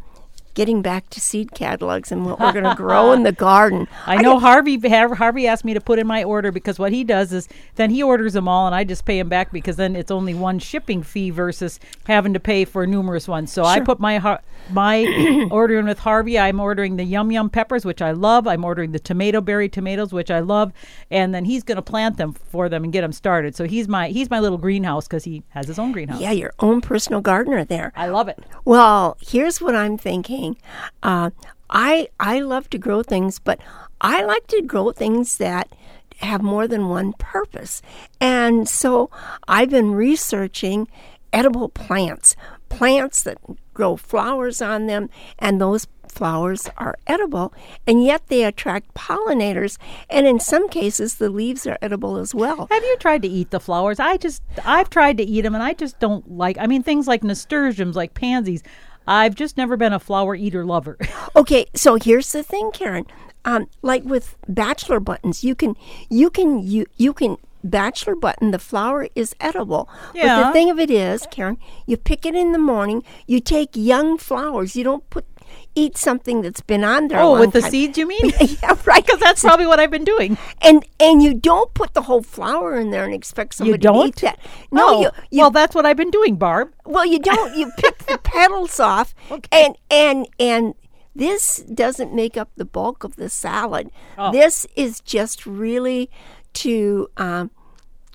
getting 0.57 0.81
back 0.81 1.09
to 1.11 1.21
seed 1.21 1.53
catalogs 1.53 2.11
and 2.11 2.25
what 2.25 2.41
we're 2.41 2.51
gonna 2.51 2.75
grow 2.77 3.13
in 3.13 3.23
the 3.23 3.31
garden. 3.31 3.87
I 4.07 4.21
know 4.23 4.41
Harvey 4.41 4.81
Harvey 4.89 5.47
asked 5.47 5.65
me 5.65 5.75
to 5.75 5.81
put 5.81 5.99
in 5.99 6.07
my 6.07 6.25
order 6.25 6.51
because 6.51 6.79
what 6.79 6.93
he 6.93 7.05
does 7.05 7.33
is 7.33 7.47
then 7.77 7.91
he 7.91 8.03
orders 8.03 8.33
them 8.33 8.49
all 8.49 8.67
and 8.67 8.75
I 8.75 8.83
just 8.83 9.05
pay 9.05 9.19
him 9.19 9.29
back 9.29 9.53
because 9.53 9.77
then 9.77 9.95
it's 9.95 10.11
only 10.11 10.33
one 10.35 10.59
shipping 10.59 11.03
fee 11.03 11.31
versus 11.31 11.79
having 12.07 12.33
to 12.33 12.41
pay 12.41 12.65
for 12.65 12.87
numerous 12.87 13.29
ones. 13.29 13.53
So 13.53 13.65
I 13.65 13.81
put 13.81 14.01
my 14.01 14.41
my 14.71 15.49
order 15.51 15.79
in 15.79 15.87
with 15.87 15.99
Harvey. 15.99 16.39
I'm 16.39 16.59
ordering 16.59 16.97
the 16.97 17.05
yum 17.05 17.31
yum 17.31 17.51
peppers 17.51 17.85
which 17.85 18.01
I 18.01 18.13
love. 18.13 18.47
I'm 18.47 18.65
ordering 18.65 18.93
the 18.93 18.99
tomato 18.99 19.43
berry 19.43 19.69
tomatoes 19.69 20.13
which 20.13 20.31
I 20.31 20.41
love, 20.41 20.73
and 21.11 21.35
then 21.35 21.45
he's 21.45 21.63
going 21.63 21.77
to 21.77 21.83
plant 21.83 22.17
them 22.17 22.33
for 22.33 22.71
them 22.71 22.83
and 22.83 22.93
get 22.93 23.03
them 23.03 23.13
started. 23.13 23.55
So 23.55 23.65
he's 23.65 23.89
my 23.89 24.09
he's 24.09 24.31
my 24.31 24.41
little 24.41 24.59
greenhouse 24.59 25.07
because 25.07 25.25
he 25.25 25.43
has 25.51 25.67
his 25.67 25.79
own 25.79 25.93
greenhouse. 25.93 26.21
Yeah, 26.21 26.33
your 26.33 26.55
own 26.61 26.81
personal 26.81 27.21
gardener 27.21 27.65
there. 27.65 27.93
I 27.95 28.09
love 28.09 28.29
it. 28.29 28.43
Well, 28.65 29.19
here's 29.21 29.61
what 29.61 29.75
I'm 29.75 29.99
thinking. 29.99 30.46
Uh, 31.03 31.31
I 31.71 32.09
I 32.21 32.41
love 32.41 32.71
to 32.71 32.79
grow 32.79 33.03
things, 33.03 33.39
but 33.39 33.61
I 34.01 34.23
like 34.25 34.47
to 34.49 34.63
grow 34.63 34.93
things 34.93 35.39
that 35.39 35.69
have 36.19 36.43
more 36.43 36.67
than 36.67 36.89
one 36.89 37.13
purpose. 37.15 37.83
And 38.21 38.69
so 38.69 39.11
I've 39.49 39.71
been 39.71 39.93
researching 39.93 40.89
edible 41.33 41.69
plants, 41.69 42.37
plants 42.69 43.23
that 43.25 43.39
grow 43.75 43.97
flowers 43.97 44.63
on 44.63 44.87
them, 44.87 45.11
and 45.39 45.61
those 45.61 45.87
flowers 46.09 46.71
are 46.79 46.97
edible, 47.07 47.53
and 47.87 48.03
yet 48.03 48.27
they 48.29 48.43
attract 48.43 48.95
pollinators, 48.95 49.77
and 50.09 50.27
in 50.27 50.41
some 50.41 50.67
cases 50.71 51.17
the 51.17 51.29
leaves 51.29 51.67
are 51.67 51.77
edible 51.83 52.17
as 52.17 52.35
well. 52.35 52.67
Have 52.71 52.83
you 52.83 52.97
tried 52.99 53.21
to 53.23 53.29
eat 53.29 53.51
the 53.51 53.61
flowers? 53.61 54.01
I 54.01 54.17
just 54.17 54.43
I've 54.65 54.89
tried 54.89 55.19
to 55.19 55.23
eat 55.23 55.43
them 55.43 55.55
and 55.55 55.63
I 55.63 55.75
just 55.75 56.01
don't 56.01 56.29
like. 56.31 56.57
I 56.59 56.67
mean 56.67 56.83
things 56.83 57.07
like 57.07 57.23
nasturtiums, 57.23 57.97
like 57.97 58.15
pansies. 58.15 58.63
I've 59.07 59.35
just 59.35 59.57
never 59.57 59.77
been 59.77 59.93
a 59.93 59.99
flower 60.01 60.35
eater 60.35 60.65
lover. 60.65 60.99
Okay, 61.37 61.67
so 61.75 61.97
here's 61.97 62.33
the 62.33 62.43
thing, 62.43 62.71
Karen. 62.73 63.05
Um, 63.45 63.69
like 63.83 64.05
with 64.05 64.39
bachelor 64.49 65.01
buttons, 65.01 65.45
you 65.45 65.55
can 65.55 65.75
you 66.09 66.31
can 66.31 66.67
you 66.67 66.87
you 66.97 67.13
can 67.13 67.37
bachelor 67.63 68.15
button. 68.15 68.53
The 68.53 68.59
flower 68.59 69.09
is 69.15 69.35
edible. 69.39 69.87
Yeah. 70.15 70.41
But 70.41 70.47
the 70.47 70.53
thing 70.53 70.71
of 70.71 70.79
it 70.79 70.91
is, 70.91 71.27
Karen, 71.31 71.59
you 71.87 71.99
pick 71.99 72.25
it 72.25 72.35
in 72.35 72.53
the 72.53 72.59
morning. 72.59 73.03
You 73.27 73.41
take 73.41 73.71
young 73.75 74.17
flowers. 74.17 74.77
You 74.77 74.85
don't 74.85 75.09
put 75.11 75.27
eat 75.77 75.97
something 75.97 76.41
that's 76.43 76.61
been 76.61 76.83
on 76.83 77.07
there. 77.09 77.21
a 77.21 77.23
oh, 77.23 77.39
with 77.39 77.53
the 77.53 77.61
time. 77.61 77.71
seeds, 77.71 77.97
you 77.99 78.09
mean? 78.09 78.33
yeah, 78.41 78.75
right. 78.85 78.97
Because 79.07 79.21
that's 79.21 79.43
probably 79.43 79.67
what 79.67 79.79
I've 79.79 79.91
been 79.93 80.05
doing. 80.05 80.37
and 80.63 80.85
and 80.99 81.23
you 81.23 81.35
don't 81.35 81.73
put 81.75 81.95
the 81.95 82.03
whole 82.03 82.23
flower 82.23 82.75
in 82.81 82.91
there 82.91 83.05
and 83.05 83.15
expect 83.15 83.55
somebody 83.55 83.73
You 83.73 83.79
don't? 83.79 84.03
to 84.03 84.09
eat 84.09 84.17
that. 84.23 84.41
No, 84.73 84.89
Oh, 84.89 85.01
you, 85.03 85.11
you 85.31 85.41
well, 85.43 85.51
that's 85.53 85.75
what 85.77 85.87
I've 85.87 85.97
been 85.97 86.11
doing, 86.11 86.37
Barb. 86.37 86.73
Well, 86.85 87.07
you 87.07 87.19
don't. 87.21 87.55
You 87.57 87.71
pick 87.79 87.99
the 88.07 88.19
petals 88.23 88.81
off, 88.81 89.15
and 89.53 89.77
and 89.91 90.27
and 90.41 90.75
this 91.15 91.59
doesn't 91.73 92.13
make 92.15 92.37
up 92.37 92.51
the 92.57 92.65
bulk 92.65 93.05
of 93.05 93.17
the 93.17 93.29
salad. 93.29 93.91
Oh. 94.19 94.33
This 94.33 94.67
is 94.77 95.01
just 95.01 95.47
really 95.47 96.11
to 96.55 97.09
um, 97.17 97.51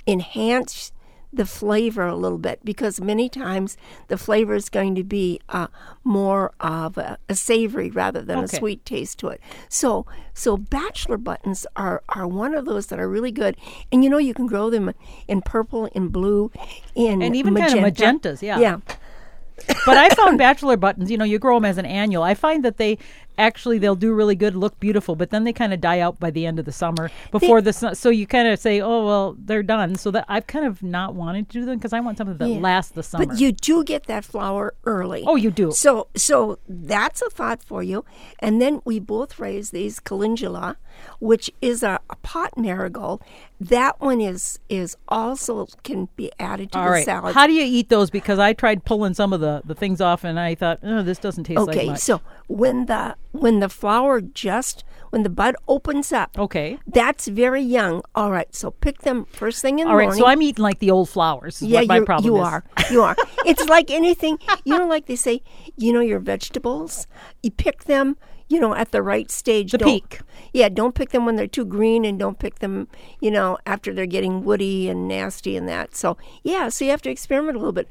enhance 0.08 0.92
the 1.34 1.46
flavor 1.46 2.06
a 2.06 2.16
little 2.16 2.38
bit 2.38 2.60
because 2.64 3.00
many 3.00 3.30
times 3.30 3.78
the 4.10 4.18
flavor 4.18 4.54
is 4.54 4.68
going 4.70 4.96
to 4.96 5.04
be 5.04 5.40
uh, 5.50 5.68
more 6.04 6.52
of 6.60 6.98
a, 6.98 7.18
a 7.30 7.36
savory 7.36 7.90
rather 7.90 8.22
than 8.22 8.40
Okay. 8.40 8.58
a 8.58 8.60
sweet 8.60 8.86
taste 8.86 9.18
to 9.20 9.30
it. 9.30 9.40
So 9.70 10.06
so 10.34 10.58
bachelor 10.58 11.18
buttons 11.18 11.66
are 11.76 12.04
are 12.10 12.28
one 12.28 12.54
of 12.54 12.66
those 12.66 12.88
that 12.88 13.00
are 13.00 13.08
really 13.10 13.32
good, 13.32 13.56
and 13.92 14.04
you 14.04 14.10
know 14.10 14.18
you 14.18 14.34
can 14.34 14.46
grow 14.48 14.70
them 14.70 14.94
in 15.28 15.42
purple, 15.42 15.86
in 15.88 16.10
blue, 16.10 16.52
in 16.96 17.22
And 17.22 17.36
even 17.36 17.56
kind 17.56 17.74
of 17.74 17.80
magentas, 17.80 18.42
yeah. 18.42 18.60
Yeah. 18.60 18.78
But 19.86 19.98
I 19.98 20.10
found 20.10 20.38
bachelor 20.48 20.76
buttons, 20.76 21.12
you 21.12 21.18
know, 21.18 21.24
you 21.26 21.38
grow 21.40 21.56
them 21.56 21.66
as 21.66 21.78
an 21.78 21.86
annual. 21.86 22.24
I 22.24 22.34
find 22.34 22.66
that 22.66 22.78
they 22.78 22.98
actually 23.42 23.78
they'll 23.80 23.96
do 23.96 24.14
really 24.14 24.36
good, 24.36 24.56
look 24.56 24.80
beautiful, 24.80 25.16
but 25.16 25.32
then 25.32 25.44
they 25.44 25.52
kind 25.54 25.74
of 25.74 25.82
die 25.82 26.00
out 26.00 26.20
by 26.20 26.30
the 26.32 26.46
end 26.46 26.60
of 26.60 26.66
the 26.66 26.72
summer 26.72 27.10
before 27.32 27.62
the 27.62 27.74
sun. 27.74 27.96
So 27.96 28.10
you 28.10 28.26
kind 28.28 28.48
of 28.48 28.60
say, 28.60 28.80
"Oh, 28.80 29.06
well, 29.06 29.36
they're 29.38 29.64
done." 29.64 29.96
So 29.96 30.12
that 30.12 30.26
I've 30.30 30.48
kind 30.48 30.66
of 30.66 30.82
not 30.84 31.16
wanted 31.16 31.50
to 31.50 31.60
do 31.60 31.66
them 31.66 31.78
because 31.78 31.94
I 31.94 32.00
want 32.00 32.18
something 32.18 32.38
that 32.38 32.48
Yeah. 32.48 32.60
lasts 32.60 32.92
the 32.94 33.04
summer. 33.04 33.26
But 33.26 33.40
you 33.40 33.52
do 33.52 33.84
get 33.84 34.06
that 34.08 34.24
flower 34.24 34.74
early. 34.86 35.24
Oh, 35.28 35.36
you 35.36 35.52
do. 35.52 35.72
So 35.72 36.08
so 36.16 36.60
that's 36.70 37.22
a 37.22 37.30
thought 37.30 37.64
for 37.64 37.84
you. 37.84 38.06
And 38.40 38.62
then 38.62 38.82
we 38.86 39.00
both 39.00 39.40
raise 39.40 39.72
these 39.72 40.00
calendula, 40.00 40.78
which 41.20 41.52
is 41.62 41.84
a, 41.84 42.00
a 42.10 42.16
pot 42.18 42.58
marigold. 42.58 43.22
That 43.60 44.00
one 44.02 44.22
is 44.22 44.60
is 44.70 44.96
also 45.08 45.68
can 45.84 46.10
be 46.16 46.32
added 46.40 46.72
to 46.72 46.80
All 46.80 46.86
the 46.86 46.92
right. 46.92 47.06
salad. 47.06 47.36
How 47.36 47.48
do 47.48 47.54
you 47.54 47.64
eat 47.64 47.90
those? 47.90 48.10
Because 48.10 48.40
I 48.40 48.54
tried 48.54 48.86
pulling 48.86 49.14
some 49.14 49.34
of 49.34 49.40
the, 49.40 49.62
the 49.66 49.76
things 49.76 50.02
off, 50.02 50.24
and 50.24 50.40
I 50.40 50.56
thought, 50.56 50.80
oh, 50.84 51.04
this 51.04 51.20
doesn't 51.20 51.44
taste 51.46 51.60
like 51.60 51.76
much. 51.76 51.86
okay, 51.86 51.96
so 51.96 52.22
when 52.52 52.86
the 52.86 53.16
when 53.32 53.60
the 53.60 53.70
flower 53.70 54.20
just 54.22 54.84
when 55.12 55.24
the 55.24 55.30
bud 55.30 55.56
opens 55.68 56.12
up, 56.14 56.38
okay. 56.38 56.78
that's 56.88 57.28
very 57.28 57.62
young. 57.62 58.02
All 58.16 58.32
right, 58.32 58.54
so 58.56 58.72
pick 58.72 59.00
them 59.00 59.26
first 59.26 59.62
thing 59.62 59.80
in 59.80 59.86
the 59.86 59.92
All 59.92 59.98
right. 59.98 60.06
morning. 60.06 60.22
So 60.22 60.28
I'm 60.28 60.42
eating 60.42 60.64
like 60.64 60.80
the 60.80 60.92
old 60.92 61.10
flowers. 61.10 61.62
Yeah, 61.62 61.80
what 61.82 61.88
my 61.88 61.96
you 61.98 62.06
problem 62.06 62.26
you 62.34 62.42
is. 62.42 62.48
are. 62.48 62.64
You 62.90 63.02
are. 63.04 63.16
it's 63.46 63.68
like 63.68 63.92
anything. 63.92 64.38
You 64.64 64.78
know, 64.78 64.88
like 64.88 65.08
they 65.08 65.18
say, 65.18 65.42
you 65.76 65.92
know, 65.92 66.00
your 66.00 66.20
vegetables. 66.20 67.08
You 67.44 67.52
pick 67.52 67.86
them. 67.86 68.18
You 68.48 68.60
know, 68.60 68.76
at 68.76 68.92
the 68.92 69.02
right 69.02 69.32
stage. 69.32 69.72
The 69.72 69.78
Don't- 69.78 69.90
peak. 69.90 70.20
Yeah, 70.54 70.68
don't 70.68 70.94
pick 70.94 71.12
them 71.12 71.26
when 71.26 71.38
they're 71.38 71.48
too 71.48 71.64
green, 71.64 72.04
and 72.04 72.20
don't 72.20 72.38
pick 72.38 72.60
them. 72.60 72.90
You 73.22 73.32
know, 73.32 73.58
after 73.66 73.94
they're 73.94 74.06
getting 74.06 74.44
woody 74.44 74.90
and 74.90 75.08
nasty 75.08 75.56
and 75.56 75.70
that. 75.70 75.96
So 75.96 76.18
yeah, 76.44 76.68
so 76.70 76.84
you 76.84 76.92
have 76.92 77.02
to 77.04 77.10
experiment 77.10 77.56
a 77.56 77.60
little 77.60 77.72
bit. 77.72 77.88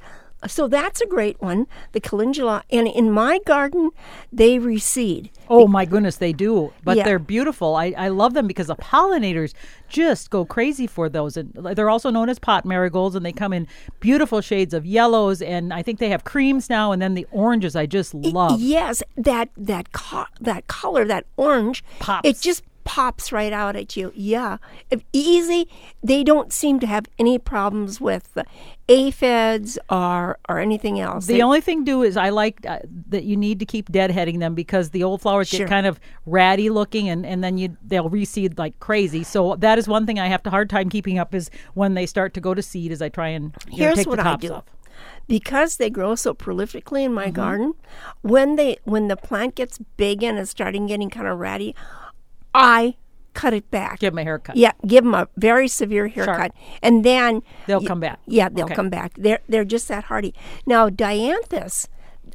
So 0.47 0.69
that's 0.69 1.01
a 1.03 1.07
great 1.07 1.41
one, 1.43 1.67
the 1.93 2.01
calendula. 2.01 2.63
And 2.71 2.89
in 2.89 3.11
my 3.13 3.41
garden, 3.45 3.91
they 4.33 4.59
reseed. 4.59 5.31
Oh 5.49 5.67
my 5.67 5.85
goodness, 5.85 6.17
they 6.17 6.33
do. 6.33 6.73
But 6.83 6.97
Yeah. 6.97 7.05
they're 7.05 7.19
beautiful. 7.19 7.77
I, 7.77 7.93
I 7.97 8.09
love 8.09 8.33
them 8.35 8.47
because 8.47 8.69
the 8.69 8.77
pollinators 8.77 9.53
just 9.89 10.31
go 10.31 10.45
crazy 10.45 10.87
for 10.87 11.09
those. 11.09 11.37
And 11.37 11.53
they're 11.53 11.91
also 11.91 12.09
known 12.11 12.29
as 12.31 12.39
pot 12.39 12.65
marigolds, 12.65 13.15
and 13.17 13.27
they 13.27 13.33
come 13.33 13.53
in 13.53 13.67
beautiful 14.01 14.41
shades 14.41 14.73
of 14.73 14.87
yellows. 14.87 15.43
And 15.43 15.75
I 15.75 15.83
think 15.83 15.99
they 15.99 16.09
have 16.11 16.25
creams 16.25 16.71
now, 16.71 16.91
and 16.93 17.03
then 17.03 17.15
the 17.15 17.27
oranges 17.33 17.77
I 17.77 17.87
just 17.87 18.15
love. 18.15 18.61
Yes, 18.61 19.03
that 19.17 19.51
that 19.57 19.93
co- 19.93 20.27
that 20.41 20.69
color, 20.69 21.05
that 21.05 21.27
orange, 21.37 21.85
Pops. 21.99 22.27
It 22.29 22.41
just 22.41 22.63
pops 22.85 23.31
right 23.33 23.53
out 23.53 23.77
at 23.77 23.97
you. 23.97 24.13
Yeah, 24.15 24.59
If- 24.91 25.03
easy. 25.13 25.69
They 26.03 26.25
don't 26.25 26.53
seem 26.53 26.81
to 26.81 26.87
have 26.87 27.07
any 27.19 27.39
problems 27.39 28.01
with 28.01 28.33
the 28.35 28.45
aphids 28.89 29.79
or 29.89 30.39
or 30.49 30.59
anything 30.59 30.99
else. 30.99 31.27
The 31.27 31.35
They- 31.35 31.43
only 31.43 31.61
thing 31.61 31.85
do 31.85 32.03
is 32.03 32.17
I 32.17 32.31
like 32.31 32.65
uh, 32.67 32.81
that 33.09 33.25
you 33.25 33.37
need 33.37 33.59
to 33.61 33.65
keep 33.67 33.91
deadheading 33.93 34.41
them 34.41 34.55
because 34.55 34.91
the 34.91 35.03
old 35.05 35.21
flowers 35.23 35.49
Sure. 35.49 35.61
get 35.61 35.69
kind 35.69 35.87
of 35.87 36.01
ratty 36.27 36.71
looking 36.71 37.09
and, 37.09 37.25
and 37.25 37.43
then 37.45 37.57
you 37.59 37.77
they'll 37.87 38.11
reseed 38.11 38.59
like 38.59 38.79
crazy. 38.81 39.23
So 39.23 39.57
that 39.57 39.79
is 39.79 39.87
one 39.89 40.07
thing 40.07 40.19
I 40.19 40.27
have 40.27 40.41
a 40.45 40.51
hard 40.51 40.69
time 40.71 40.89
keeping 40.91 41.19
up 41.19 41.35
is 41.35 41.51
when 41.75 41.95
they 41.95 42.07
start 42.07 42.35
to 42.35 42.41
go 42.41 42.55
to 42.55 42.63
seed 42.63 42.91
as 42.93 43.01
I 43.01 43.09
try 43.09 43.29
and 43.29 43.55
you 43.71 43.79
know, 43.79 43.85
Here's 43.85 43.99
take 43.99 44.07
what 44.09 44.17
the 44.17 44.23
I 44.23 44.25
tops 44.25 44.47
do. 44.47 44.53
off. 44.55 44.65
because 45.29 45.77
they 45.77 45.89
grow 45.91 46.15
so 46.15 46.35
prolifically 46.35 47.05
in 47.05 47.13
my 47.15 47.27
Mm-hmm. 47.27 47.33
garden. 47.35 47.75
When 48.23 48.57
they 48.57 48.79
when 48.85 49.09
the 49.09 49.17
plant 49.17 49.55
gets 49.55 49.79
big 49.97 50.23
and 50.25 50.39
is 50.39 50.51
starting 50.51 50.87
getting 50.89 51.11
kind 51.11 51.29
of 51.29 51.39
ratty, 51.39 51.75
I 52.54 52.97
cut 53.35 53.54
it 53.54 53.71
back. 53.71 54.00
Give 54.00 54.12
them 54.12 54.19
a 54.19 54.25
haircut. 54.25 54.57
Yeah, 54.57 54.73
give 54.87 55.04
them 55.04 55.14
a 55.14 55.28
very 55.37 55.69
severe 55.69 56.09
haircut, 56.09 56.52
and 56.83 57.04
then 57.04 57.42
They'll 57.66 57.80
y- 57.80 57.87
come 57.87 58.00
back. 58.00 58.19
Yeah, 58.26 58.49
they'll 58.50 58.64
Okay. 58.66 58.75
come 58.75 58.90
back. 58.90 59.12
They're 59.16 59.40
they're 59.49 59.64
just 59.64 59.88
that 59.88 60.04
hardy. 60.04 60.35
Now, 60.66 60.88
dianthus, 60.88 61.87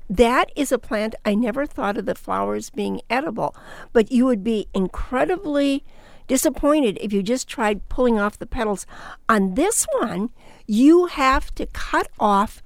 that 0.09 0.51
is 0.55 0.71
a 0.71 0.77
plant 0.79 1.15
I 1.25 1.35
never 1.35 1.65
thought 1.65 1.97
of 1.97 2.05
the 2.05 2.15
flowers 2.15 2.69
being 2.69 3.01
edible, 3.09 3.55
but 3.93 4.11
you 4.11 4.25
would 4.25 4.43
be 4.43 4.67
incredibly 4.73 5.83
disappointed 6.27 6.97
if 7.01 7.13
you 7.13 7.21
just 7.21 7.47
tried 7.47 7.87
pulling 7.89 8.17
off 8.19 8.39
the 8.39 8.47
petals. 8.47 8.85
On 9.29 9.53
this 9.55 9.85
one, 9.99 10.29
you 10.65 11.05
have 11.07 11.53
to 11.55 11.65
cut 11.67 12.07
off. 12.19 12.63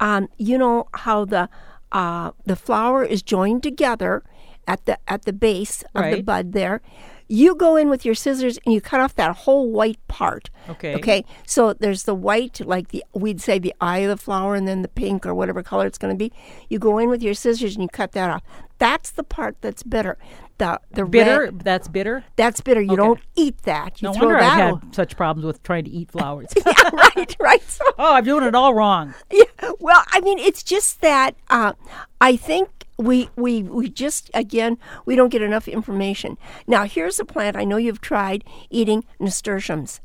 Um, 0.00 0.28
you 0.38 0.56
know 0.56 0.88
how 0.94 1.24
the 1.24 1.48
uh, 1.92 2.30
the 2.46 2.56
flower 2.56 3.04
is 3.04 3.22
joined 3.22 3.62
together 3.62 4.22
at 4.66 4.84
the 4.86 4.98
at 5.08 5.24
the 5.24 5.32
base 5.32 5.82
of 5.94 6.10
the 6.10 6.22
bud 6.22 6.52
there. 6.52 6.80
You 7.28 7.54
go 7.54 7.76
in 7.76 7.88
with 7.88 8.04
your 8.04 8.14
scissors 8.14 8.58
and 8.66 8.74
you 8.74 8.82
cut 8.82 9.00
off 9.00 9.14
that 9.14 9.34
whole 9.34 9.70
white 9.70 9.98
part. 10.06 10.50
Okay. 10.68 10.94
Okay. 10.96 11.24
So 11.46 11.72
there's 11.72 12.02
the 12.02 12.14
white, 12.14 12.60
like 12.66 12.88
the 12.88 13.02
we'd 13.14 13.40
say 13.40 13.58
the 13.58 13.74
eye 13.80 13.98
of 13.98 14.10
the 14.10 14.22
flower, 14.22 14.54
and 14.54 14.68
then 14.68 14.82
the 14.82 14.88
pink 14.88 15.24
or 15.24 15.34
whatever 15.34 15.62
color 15.62 15.86
it's 15.86 15.96
going 15.96 16.12
to 16.14 16.18
be. 16.18 16.30
You 16.68 16.78
go 16.78 16.98
in 16.98 17.08
with 17.08 17.22
your 17.22 17.32
scissors 17.32 17.74
and 17.74 17.82
you 17.82 17.88
cut 17.88 18.12
that 18.12 18.28
off. 18.28 18.42
That's 18.78 19.10
the 19.12 19.22
part 19.24 19.56
that's 19.62 19.82
bitter. 19.82 20.18
The 20.58 20.78
the 20.90 21.06
Bitter. 21.06 21.40
red, 21.44 21.60
That's 21.60 21.88
bitter. 21.88 22.22
that's 22.36 22.60
bitter. 22.60 22.82
You 22.82 22.94
don't 22.94 23.18
eat 23.34 23.62
that. 23.62 24.02
You 24.02 24.08
No 24.08 24.12
wonder. 24.12 24.36
I've 24.36 24.60
out. 24.60 24.82
had 24.84 24.94
such 24.94 25.16
problems 25.16 25.46
with 25.46 25.62
trying 25.62 25.84
to 25.84 25.90
eat 25.90 26.10
flowers. 26.10 26.50
yeah, 26.66 26.90
right, 26.92 27.34
right. 27.40 27.62
So 27.62 27.84
oh, 27.98 28.14
I'm 28.14 28.24
doing 28.24 28.44
it 28.44 28.54
all 28.54 28.74
wrong. 28.74 29.14
yeah. 29.32 29.44
Well, 29.80 30.04
I 30.08 30.20
mean, 30.20 30.38
it's 30.38 30.62
just 30.62 31.00
that 31.00 31.34
uh, 31.48 31.72
I 32.20 32.36
think 32.36 32.68
we 32.98 33.30
we 33.36 33.62
we 33.62 33.88
just 33.88 34.30
again 34.34 34.78
we 35.06 35.16
don't 35.16 35.30
get 35.30 35.42
enough 35.42 35.68
information. 35.68 36.38
Now, 36.66 36.84
here's 36.84 37.18
a 37.18 37.24
plant 37.24 37.56
I 37.56 37.64
know 37.64 37.76
you've 37.76 38.00
tried 38.00 38.44
eating 38.70 39.04
nasturtiums. 39.18 40.00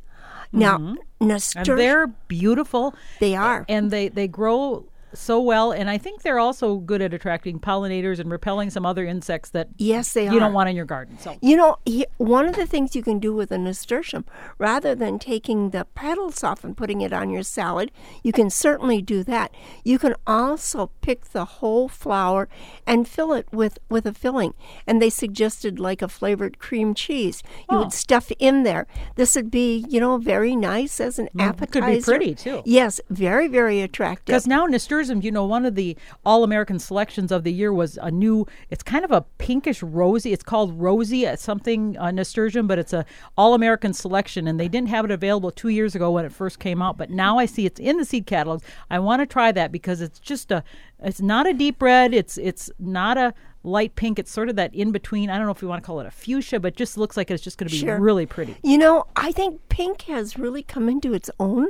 Now, 0.51 0.77
mm-hmm. 0.77 0.95
And 1.19 1.29
nasturtiums 1.29 1.79
they're 1.79 2.07
beautiful. 2.07 2.95
they 3.19 3.35
are. 3.35 3.65
and 3.67 3.91
they 3.91 4.07
they 4.09 4.27
grow 4.27 4.85
so 5.13 5.39
well 5.41 5.71
and 5.71 5.89
i 5.89 5.97
think 5.97 6.21
they're 6.21 6.39
also 6.39 6.75
good 6.77 7.01
at 7.01 7.13
attracting 7.13 7.59
pollinators 7.59 8.19
and 8.19 8.29
repelling 8.29 8.69
some 8.69 8.85
other 8.85 9.05
insects 9.05 9.49
that 9.51 9.67
Yes, 9.77 10.13
they 10.13 10.25
you 10.25 10.31
are. 10.37 10.39
don't 10.39 10.53
want 10.53 10.69
in 10.69 10.75
your 10.75 10.85
garden 10.85 11.17
so 11.19 11.35
You 11.41 11.55
know, 11.55 11.77
he, 11.85 12.05
one 12.17 12.45
of 12.47 12.55
the 12.55 12.65
things 12.65 12.95
you 12.95 13.01
can 13.03 13.19
do 13.19 13.33
with 13.33 13.51
a 13.51 13.57
nasturtium, 13.57 14.25
rather 14.57 14.93
than 14.95 15.17
taking 15.19 15.69
the 15.69 15.85
petals 15.95 16.43
off 16.43 16.63
and 16.63 16.75
putting 16.75 17.01
it 17.01 17.13
on 17.13 17.29
your 17.29 17.43
salad, 17.43 17.91
you 18.23 18.31
can 18.33 18.49
certainly 18.49 19.01
do 19.01 19.23
that. 19.23 19.53
You 19.83 19.97
can 19.99 20.15
also 20.25 20.91
pick 21.01 21.25
the 21.31 21.45
whole 21.45 21.87
flower 21.87 22.49
and 22.85 23.07
fill 23.07 23.33
it 23.33 23.47
with, 23.51 23.77
with 23.89 24.05
a 24.05 24.13
filling. 24.13 24.53
And 24.85 25.01
they 25.01 25.09
suggested 25.09 25.79
like 25.79 26.01
a 26.01 26.07
flavored 26.07 26.59
cream 26.59 26.93
cheese. 26.93 27.43
You 27.69 27.77
Oh. 27.77 27.79
would 27.83 27.93
stuff 27.93 28.31
in 28.39 28.63
there. 28.63 28.87
This 29.15 29.35
would 29.35 29.51
be, 29.51 29.85
you 29.89 29.99
know, 29.99 30.17
very 30.17 30.55
nice 30.55 30.99
as 30.99 31.19
an 31.19 31.29
Mm, 31.35 31.57
could 31.71 31.81
be 31.85 31.97
appetizer. 31.97 32.11
pretty, 32.11 32.35
too. 32.35 32.61
Yes, 32.65 32.99
very, 33.09 33.47
very 33.47 33.81
attractive. 33.81 34.25
because 34.25 34.47
now 34.47 34.65
you 34.97 35.31
know 35.31 35.45
one 35.45 35.65
of 35.65 35.75
the 35.75 35.95
all-american 36.25 36.79
selections 36.79 37.31
of 37.31 37.43
the 37.43 37.53
year 37.53 37.71
was 37.71 37.97
a 38.01 38.09
new 38.09 38.45
it's 38.69 38.81
kind 38.83 39.05
of 39.05 39.11
a 39.11 39.21
pinkish 39.37 39.83
rosy 39.83 40.33
it's 40.33 40.43
called 40.43 40.73
rosy 40.79 41.25
something 41.35 41.95
uh, 41.97 42.09
nasturtium 42.11 42.67
but 42.67 42.79
it's 42.79 42.93
a 42.93 43.05
all-american 43.37 43.93
selection 43.93 44.47
and 44.47 44.59
they 44.59 44.67
didn't 44.67 44.89
have 44.89 45.05
it 45.05 45.11
available 45.11 45.51
two 45.51 45.69
years 45.69 45.93
ago 45.95 46.09
when 46.11 46.25
it 46.25 46.31
first 46.31 46.59
came 46.59 46.81
out 46.81 46.97
but 46.97 47.09
now 47.11 47.37
i 47.37 47.45
see 47.45 47.65
it's 47.65 47.79
in 47.79 47.97
the 47.97 48.05
seed 48.05 48.25
catalogs 48.25 48.63
i 48.89 48.97
want 48.97 49.19
to 49.21 49.25
try 49.25 49.51
that 49.51 49.71
because 49.71 50.01
it's 50.01 50.19
just 50.19 50.51
a 50.51 50.63
it's 51.03 51.21
not 51.21 51.47
a 51.47 51.53
deep 51.53 51.79
red 51.81 52.13
it's 52.13 52.37
it's 52.39 52.71
not 52.79 53.17
a 53.17 53.33
light 53.63 53.95
pink 53.95 54.17
it's 54.17 54.31
sort 54.31 54.49
of 54.49 54.55
that 54.55 54.73
in 54.73 54.91
between 54.91 55.29
i 55.29 55.37
don't 55.37 55.45
know 55.45 55.51
if 55.51 55.61
you 55.61 55.67
want 55.67 55.81
to 55.81 55.85
call 55.85 55.99
it 55.99 56.07
a 56.07 56.11
fuchsia 56.11 56.59
but 56.59 56.75
just 56.75 56.97
looks 56.97 57.15
like 57.17 57.29
it's 57.29 57.43
just 57.43 57.57
going 57.57 57.67
to 57.67 57.71
be 57.71 57.79
Sure. 57.79 57.99
really 57.99 58.25
pretty 58.25 58.55
You 58.63 58.77
know, 58.77 59.05
I 59.15 59.31
think 59.31 59.61
pink 59.69 60.03
has 60.03 60.37
really 60.37 60.63
come 60.63 60.89
into 60.89 61.13
its 61.13 61.29
own. 61.39 61.67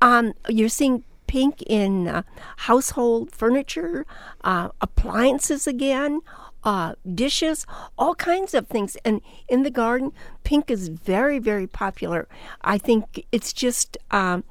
Um, 0.00 0.32
you're 0.48 0.68
seeing 0.68 1.04
pink 1.26 1.62
in 1.62 2.08
uh, 2.08 2.22
household 2.56 3.30
furniture, 3.30 4.06
uh, 4.42 4.68
appliances 4.80 5.66
again, 5.66 6.20
uh, 6.64 6.94
dishes, 7.14 7.66
all 7.98 8.14
kinds 8.14 8.54
of 8.54 8.66
things. 8.66 8.96
And 9.04 9.20
in 9.48 9.62
the 9.62 9.70
garden, 9.70 10.12
pink 10.44 10.70
is 10.70 10.88
very, 10.88 11.38
very 11.38 11.66
popular. 11.66 12.26
I 12.62 12.78
think 12.78 13.26
it's 13.32 13.52
just 13.52 13.98
um, 14.10 14.44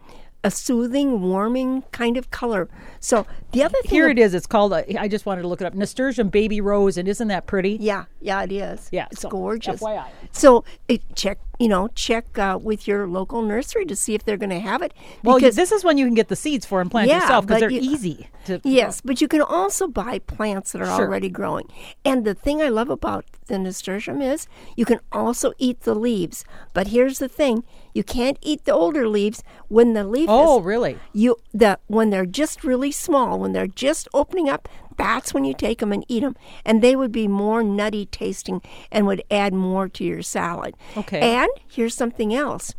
a 0.44 0.52
soothing, 0.52 1.22
warming 1.22 1.84
kind 1.92 2.18
of 2.18 2.30
color. 2.32 2.68
So 3.00 3.26
the 3.52 3.64
other 3.64 3.78
thing, 3.84 3.92
here 3.92 4.10
it 4.10 4.20
is 4.20 4.34
it's 4.34 4.48
called 4.48 4.74
uh, 4.74 4.82
i 5.00 5.08
just 5.08 5.26
wanted 5.26 5.44
to 5.44 5.48
look 5.48 5.62
it 5.62 5.66
up 5.66 5.74
nasturtium 5.76 6.30
baby 6.30 6.60
rose 6.60 6.98
and 6.98 7.08
isn't 7.08 7.28
that 7.28 7.46
pretty 7.46 7.78
yeah, 7.80 8.06
yeah, 8.20 8.42
it 8.44 8.52
is. 8.52 8.90
Yeah, 8.92 9.08
it's 9.12 9.22
so, 9.22 9.30
gorgeous. 9.30 9.82
FYI. 9.82 10.06
So 10.32 10.64
it, 10.88 11.02
check, 11.16 11.38
you 11.60 11.68
know, 11.68 11.90
check 11.90 12.38
uh, 12.40 12.58
with 12.62 12.88
your 12.88 13.06
local 13.08 13.42
nursery 13.42 13.86
to 13.86 13.96
see 13.96 14.14
if 14.16 14.24
they're 14.24 14.38
going 14.38 14.50
to 14.50 14.60
have 14.62 14.82
it. 14.82 14.94
Well, 15.24 15.36
because 15.38 15.56
this 15.58 15.72
is 15.74 15.84
when 15.84 15.98
you 15.98 16.06
can 16.06 16.14
get 16.16 16.30
the 16.30 16.36
seeds 16.38 16.66
for 16.66 16.80
and 16.82 16.90
plant 16.90 17.10
Yeah, 17.10 17.20
yourself 17.22 17.46
because 17.46 17.60
they're 17.60 17.70
you- 17.70 17.82
easy 17.82 18.30
to. 18.46 18.62
Yes, 18.64 19.02
but 19.02 19.20
you 19.22 19.28
can 19.28 19.42
also 19.42 19.88
buy 19.88 20.20
plants 20.20 20.72
that 20.72 20.82
are 20.82 20.86
Sure. 20.86 21.06
already 21.06 21.30
growing. 21.30 21.68
And 22.06 22.24
the 22.26 22.34
thing 22.34 22.62
I 22.62 22.70
love 22.70 22.90
about 22.90 23.26
the 23.48 23.60
nasturtium 23.60 24.22
is 24.22 24.48
you 24.78 24.86
can 24.86 25.00
also 25.12 25.52
eat 25.58 25.82
the 25.82 25.94
leaves. 25.96 26.46
But 26.74 26.88
here's 26.88 27.20
the 27.20 27.28
thing: 27.30 27.64
you 27.94 28.04
can't 28.04 28.38
eat 28.42 28.66
the 28.66 28.74
older 28.74 29.08
leaves 29.08 29.44
when 29.68 29.94
the 29.94 30.04
leaf 30.04 30.28
Oh, 30.30 30.60
is 30.60 30.66
really? 30.66 30.98
you 31.14 31.38
the 31.54 31.80
when 31.88 32.10
they're 32.10 32.26
just 32.26 32.64
really 32.64 32.92
small, 32.92 33.40
when 33.40 33.54
they're 33.54 33.68
just 33.68 34.08
opening 34.14 34.50
up. 34.50 34.68
That's 34.96 35.34
when 35.34 35.44
you 35.44 35.56
take 35.56 35.80
them 35.80 35.92
and 35.92 36.06
eat 36.08 36.20
them, 36.22 36.36
and 36.64 36.82
they 36.82 36.96
would 36.96 37.12
be 37.12 37.28
more 37.28 37.64
nutty 37.64 38.06
tasting 38.06 38.62
and 38.92 39.08
would 39.08 39.24
add 39.32 39.52
more 39.54 39.90
to 39.90 40.04
your 40.04 40.22
salad. 40.22 40.76
Okay. 40.96 41.20
And 41.20 41.50
here's 41.68 41.96
something 41.96 42.34
else: 42.34 42.76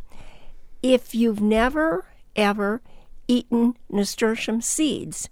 if 0.81 1.13
you've 1.13 1.41
never 1.41 2.05
ever 2.35 2.81
eaten 3.27 3.75
nasturtium 3.89 4.61
seeds, 4.61 5.29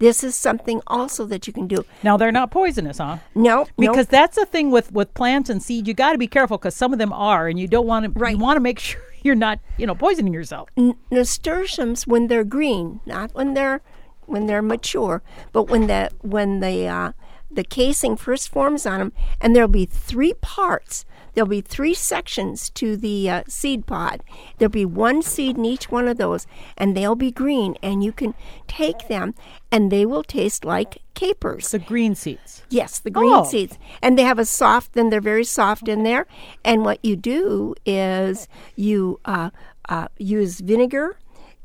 this 0.00 0.22
is 0.22 0.34
something 0.34 0.80
also 0.86 1.24
that 1.26 1.46
you 1.46 1.52
can 1.52 1.66
do. 1.66 1.84
Now 2.02 2.16
they're 2.16 2.30
not 2.32 2.50
poisonous, 2.50 2.98
huh? 2.98 3.18
No, 3.34 3.66
no. 3.78 3.90
Because 3.90 4.06
that's 4.08 4.36
the 4.36 4.44
thing 4.46 4.70
with 4.70 4.92
with 4.92 5.14
plants 5.14 5.48
and 5.48 5.62
seed. 5.62 5.88
You 5.88 5.94
got 5.94 6.12
to 6.12 6.18
be 6.18 6.26
careful 6.28 6.58
because 6.58 6.74
some 6.74 6.92
of 6.92 6.98
them 6.98 7.12
are, 7.12 7.48
and 7.48 7.58
you 7.58 7.66
don't 7.68 7.86
want 7.86 8.04
to. 8.12 8.18
Right. 8.20 8.32
You 8.32 8.38
want 8.38 8.56
to 8.56 8.60
make 8.60 8.78
sure 8.78 9.00
you're 9.22 9.34
not, 9.34 9.60
you 9.76 9.86
know, 9.86 9.94
poisoning 9.94 10.34
yourself. 10.34 10.68
N- 10.76 10.96
nasturtiums 11.10 12.06
when 12.06 12.26
they're 12.28 12.44
green, 12.44 13.00
not 13.06 13.34
when 13.34 13.54
they're 13.54 13.80
when 14.26 14.46
they're 14.46 14.62
mature, 14.62 15.22
but 15.52 15.64
when 15.64 15.86
the 15.86 16.10
when 16.20 16.60
the 16.60 16.86
uh, 16.86 17.12
the 17.50 17.64
casing 17.64 18.16
first 18.16 18.48
forms 18.48 18.86
on 18.86 18.98
them, 18.98 19.12
and 19.40 19.54
there'll 19.54 19.68
be 19.68 19.86
three 19.86 20.34
parts. 20.34 21.04
There'll 21.38 21.48
be 21.48 21.60
three 21.60 21.94
sections 21.94 22.68
to 22.70 22.96
the 22.96 23.30
uh, 23.30 23.42
seed 23.46 23.86
pod. 23.86 24.24
There'll 24.58 24.70
be 24.72 24.84
one 24.84 25.22
seed 25.22 25.56
in 25.56 25.64
each 25.64 25.88
one 25.88 26.08
of 26.08 26.16
those, 26.18 26.48
and 26.76 26.96
they'll 26.96 27.14
be 27.14 27.30
green, 27.30 27.76
and 27.80 28.02
you 28.02 28.10
can 28.10 28.34
take 28.66 29.06
them, 29.06 29.36
and 29.70 29.92
they 29.92 30.04
will 30.04 30.24
taste 30.24 30.64
like 30.64 30.98
capers. 31.14 31.70
The 31.70 31.78
green 31.78 32.16
seeds. 32.16 32.64
Yes, 32.70 32.98
the 32.98 33.10
green 33.10 33.32
Oh. 33.32 33.44
seeds. 33.44 33.78
And 34.02 34.18
they 34.18 34.24
have 34.24 34.40
a 34.40 34.44
soft, 34.44 34.94
then 34.94 35.10
they're 35.10 35.20
very 35.20 35.44
soft 35.44 35.86
in 35.86 36.02
there. 36.02 36.26
And 36.64 36.84
what 36.84 36.98
you 37.04 37.14
do 37.14 37.76
is 37.86 38.48
you 38.74 39.20
uh, 39.24 39.50
uh, 39.88 40.08
use 40.18 40.58
vinegar 40.58 41.18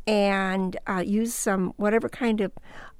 and 0.05 0.77
uh, 0.85 1.01
use 1.03 1.33
some 1.33 1.73
whatever 1.77 2.09
kind 2.09 2.41
of 2.41 2.51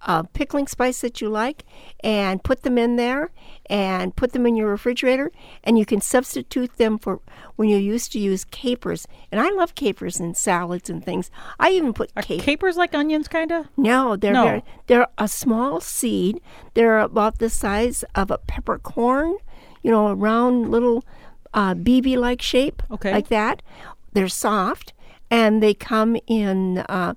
uh, 0.06 0.24
pickling 0.34 0.68
spice 0.68 1.02
that 1.02 1.22
you 1.22 1.30
like 1.30 1.64
and 2.04 2.44
put 2.44 2.64
them 2.64 2.78
in 2.78 2.96
there 2.98 3.32
and 3.70 4.16
put 4.16 4.34
them 4.34 4.46
in 4.46 4.56
your 4.56 4.70
refrigerator. 4.70 5.32
And 5.64 5.78
you 5.80 5.86
can 5.86 6.02
substitute 6.02 6.76
them 6.78 6.98
for 7.00 7.20
when 7.56 7.70
you 7.70 7.78
used 7.78 8.12
to 8.14 8.20
use 8.20 8.44
capers. 8.46 9.08
And 9.32 9.40
I 9.40 9.50
love 9.52 9.76
capers 9.76 10.20
in 10.20 10.36
salads 10.36 10.90
and 10.90 11.04
things. 11.04 11.32
I 11.60 11.70
even 11.72 11.94
put 11.94 12.14
capers. 12.16 12.44
Capers 12.46 12.78
like 12.78 12.94
onions, 12.94 13.28
kind 13.28 13.52
of. 13.52 13.68
No, 13.78 14.16
they're 14.16 14.34
No. 14.34 14.44
very, 14.44 14.64
they're 14.88 15.08
a 15.18 15.28
small 15.28 15.80
seed. 15.80 16.42
They're 16.74 17.00
about 17.00 17.40
the 17.40 17.50
size 17.50 18.04
of 18.16 18.30
a 18.32 18.38
peppercorn, 18.38 19.38
you 19.82 19.92
know, 19.92 20.08
a 20.08 20.16
round 20.16 20.70
little 20.70 21.04
uh, 21.54 21.76
BB-like 21.76 22.42
shape, 22.42 22.82
Okay. 22.92 23.12
like 23.12 23.28
that. 23.30 23.62
They're 24.14 24.28
soft, 24.28 24.92
and 25.32 25.62
they 25.64 25.74
come 25.74 26.18
in. 26.28 26.80
Uh, 26.90 27.14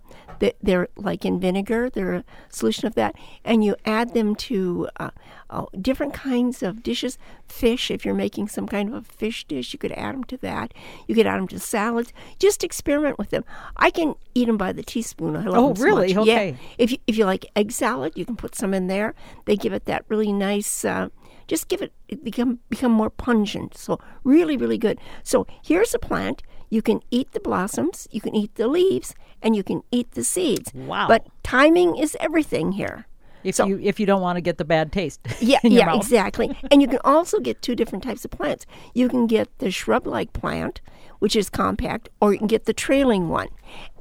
they're 0.63 0.89
like 0.97 1.25
in 1.25 1.41
vinegar. 1.41 1.91
They're 1.91 2.15
a 2.15 2.25
solution 2.49 2.87
of 2.87 2.95
that, 2.95 3.15
and 3.45 3.65
you 3.65 3.77
add 3.85 4.15
them 4.15 4.35
to 4.37 4.89
uh, 4.99 5.11
oh, 5.51 5.69
different 5.81 6.15
kinds 6.15 6.63
of 6.63 6.83
dishes. 6.83 7.19
Fish, 7.49 7.91
if 7.91 8.05
you're 8.05 8.15
making 8.15 8.49
some 8.49 8.67
kind 8.67 8.89
of 8.89 8.95
a 8.95 9.03
fish 9.03 9.45
dish, 9.45 9.73
you 9.73 9.79
could 9.79 9.93
add 9.93 10.15
them 10.15 10.25
to 10.25 10.37
that. 10.39 10.75
You 11.07 11.15
could 11.15 11.27
add 11.27 11.39
them 11.39 11.49
to 11.49 11.59
salads. 11.59 12.13
Just 12.39 12.65
experiment 12.65 13.19
with 13.19 13.31
them. 13.31 13.45
I 13.77 13.91
can 13.91 14.15
eat 14.35 14.47
them 14.47 14.57
by 14.57 14.73
the 14.73 14.83
teaspoon. 14.83 15.37
I 15.37 15.45
love 15.45 15.57
Oh, 15.57 15.69
them 15.69 15.77
so 15.77 15.85
really? 15.85 16.15
much. 16.15 16.27
Yeah. 16.27 16.35
Okay. 16.35 16.59
If 16.79 16.93
you, 16.93 16.99
if 17.07 17.17
you 17.17 17.25
like 17.25 17.47
egg 17.55 17.73
salad, 17.73 18.13
you 18.17 18.25
can 18.25 18.37
put 18.37 18.55
some 18.55 18.75
in 18.75 18.87
there. 18.89 19.15
They 19.45 19.57
give 19.57 19.73
it 19.73 19.85
that 19.87 20.05
really 20.09 20.33
nice. 20.33 20.85
Uh, 20.85 21.09
just 21.47 21.69
give 21.69 21.81
it, 21.81 21.93
it 22.09 22.25
become 22.25 22.59
become 22.69 22.91
more 22.91 23.11
pungent. 23.11 23.77
So 23.77 24.01
really, 24.25 24.57
really 24.57 24.79
good. 24.79 24.99
So 25.23 25.47
here's 25.63 25.95
a 25.95 25.99
plant 25.99 26.43
You 26.71 26.83
can 26.83 27.01
eat 27.11 27.33
the 27.33 27.41
blossoms, 27.41 28.09
you 28.11 28.21
can 28.21 28.35
eat 28.35 28.55
the 28.57 28.69
leaves, 28.69 29.15
and 29.43 29.55
you 29.57 29.63
can 29.63 29.83
eat 29.91 30.11
the 30.13 30.25
seeds. 30.25 30.73
Wow. 30.75 31.09
But 31.09 31.27
timing 31.43 31.97
is 31.97 32.17
everything 32.21 32.73
here. 32.73 33.07
if 33.45 33.55
so- 33.55 33.67
you 33.67 33.79
if 33.83 34.01
you 34.01 34.07
don't 34.07 34.21
want 34.23 34.37
to 34.37 34.41
get 34.41 34.59
the 34.59 34.65
bad 34.65 34.91
taste. 34.93 35.21
Yeah, 35.41 35.61
in 35.63 35.71
your 35.73 35.81
yeah, 35.81 35.87
mouth. 35.87 36.03
exactly. 36.03 36.57
and 36.71 36.83
you 36.83 36.89
can 36.89 36.99
also 37.05 37.39
get 37.41 37.63
two 37.63 37.77
different 37.77 38.03
types 38.05 38.25
of 38.25 38.31
plants. 38.33 38.67
You 38.95 39.09
can 39.09 39.27
get 39.29 39.49
the 39.59 39.71
shrub-like 39.71 40.33
plant, 40.33 40.81
which 41.21 41.37
is 41.37 41.49
compact, 41.51 42.09
or 42.21 42.33
you 42.33 42.39
can 42.39 42.49
get 42.49 42.65
the 42.65 42.73
trailing 42.73 43.29
one. 43.29 43.49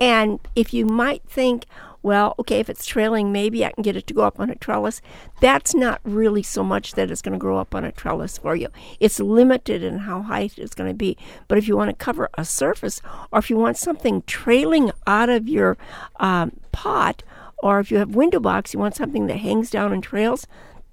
And 0.01 0.39
if 0.55 0.73
you 0.73 0.85
might 0.85 1.23
think, 1.29 1.65
well, 2.05 2.35
okay, 2.37 2.59
if 2.59 2.69
it's 2.69 2.85
trailing, 2.85 3.31
maybe 3.31 3.65
I 3.65 3.71
can 3.71 3.81
get 3.81 3.95
it 3.95 4.05
to 4.05 4.13
go 4.13 4.21
up 4.21 4.39
on 4.39 4.51
a 4.51 4.55
trellis. 4.55 5.01
That's 5.41 5.73
not 5.73 6.01
really 6.03 6.43
so 6.43 6.63
much 6.63 6.93
that 6.93 7.09
it's 7.09 7.23
going 7.23 7.33
to 7.33 7.39
grow 7.39 7.57
up 7.57 7.73
on 7.73 7.83
a 7.83 7.91
trellis 7.91 8.37
for 8.37 8.55
you. 8.55 8.67
It's 8.99 9.19
limited 9.19 9.81
in 9.81 9.97
how 9.97 10.21
high 10.21 10.51
it's 10.55 10.75
going 10.75 10.87
to 10.87 10.93
be. 10.93 11.17
But 11.47 11.57
if 11.57 11.67
you 11.67 11.75
want 11.75 11.89
to 11.89 11.95
cover 11.95 12.29
a 12.37 12.45
surface, 12.45 13.01
or 13.31 13.39
if 13.39 13.49
you 13.49 13.57
want 13.57 13.77
something 13.77 14.21
trailing 14.27 14.91
out 15.07 15.29
of 15.29 15.49
your 15.49 15.79
um, 16.17 16.51
pot, 16.71 17.23
or 17.63 17.79
if 17.79 17.89
you 17.89 17.97
have 17.97 18.13
window 18.13 18.39
box, 18.39 18.71
you 18.71 18.79
want 18.79 18.95
something 18.95 19.25
that 19.25 19.37
hangs 19.37 19.71
down 19.71 19.91
and 19.91 20.03
trails, 20.03 20.45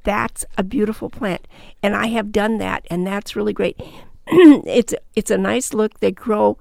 that's 0.04 0.46
a 0.56 0.62
beautiful 0.62 1.10
plant. 1.10 1.46
And 1.82 1.94
I 1.94 2.06
have 2.06 2.32
done 2.32 2.56
that, 2.56 2.86
and 2.90 3.06
that's 3.06 3.36
really 3.36 3.52
great. 3.52 3.78
it's 4.26 4.94
it's 5.14 5.30
a 5.30 5.36
nice 5.36 5.74
look. 5.74 6.00
They 6.00 6.10
grow 6.10 6.56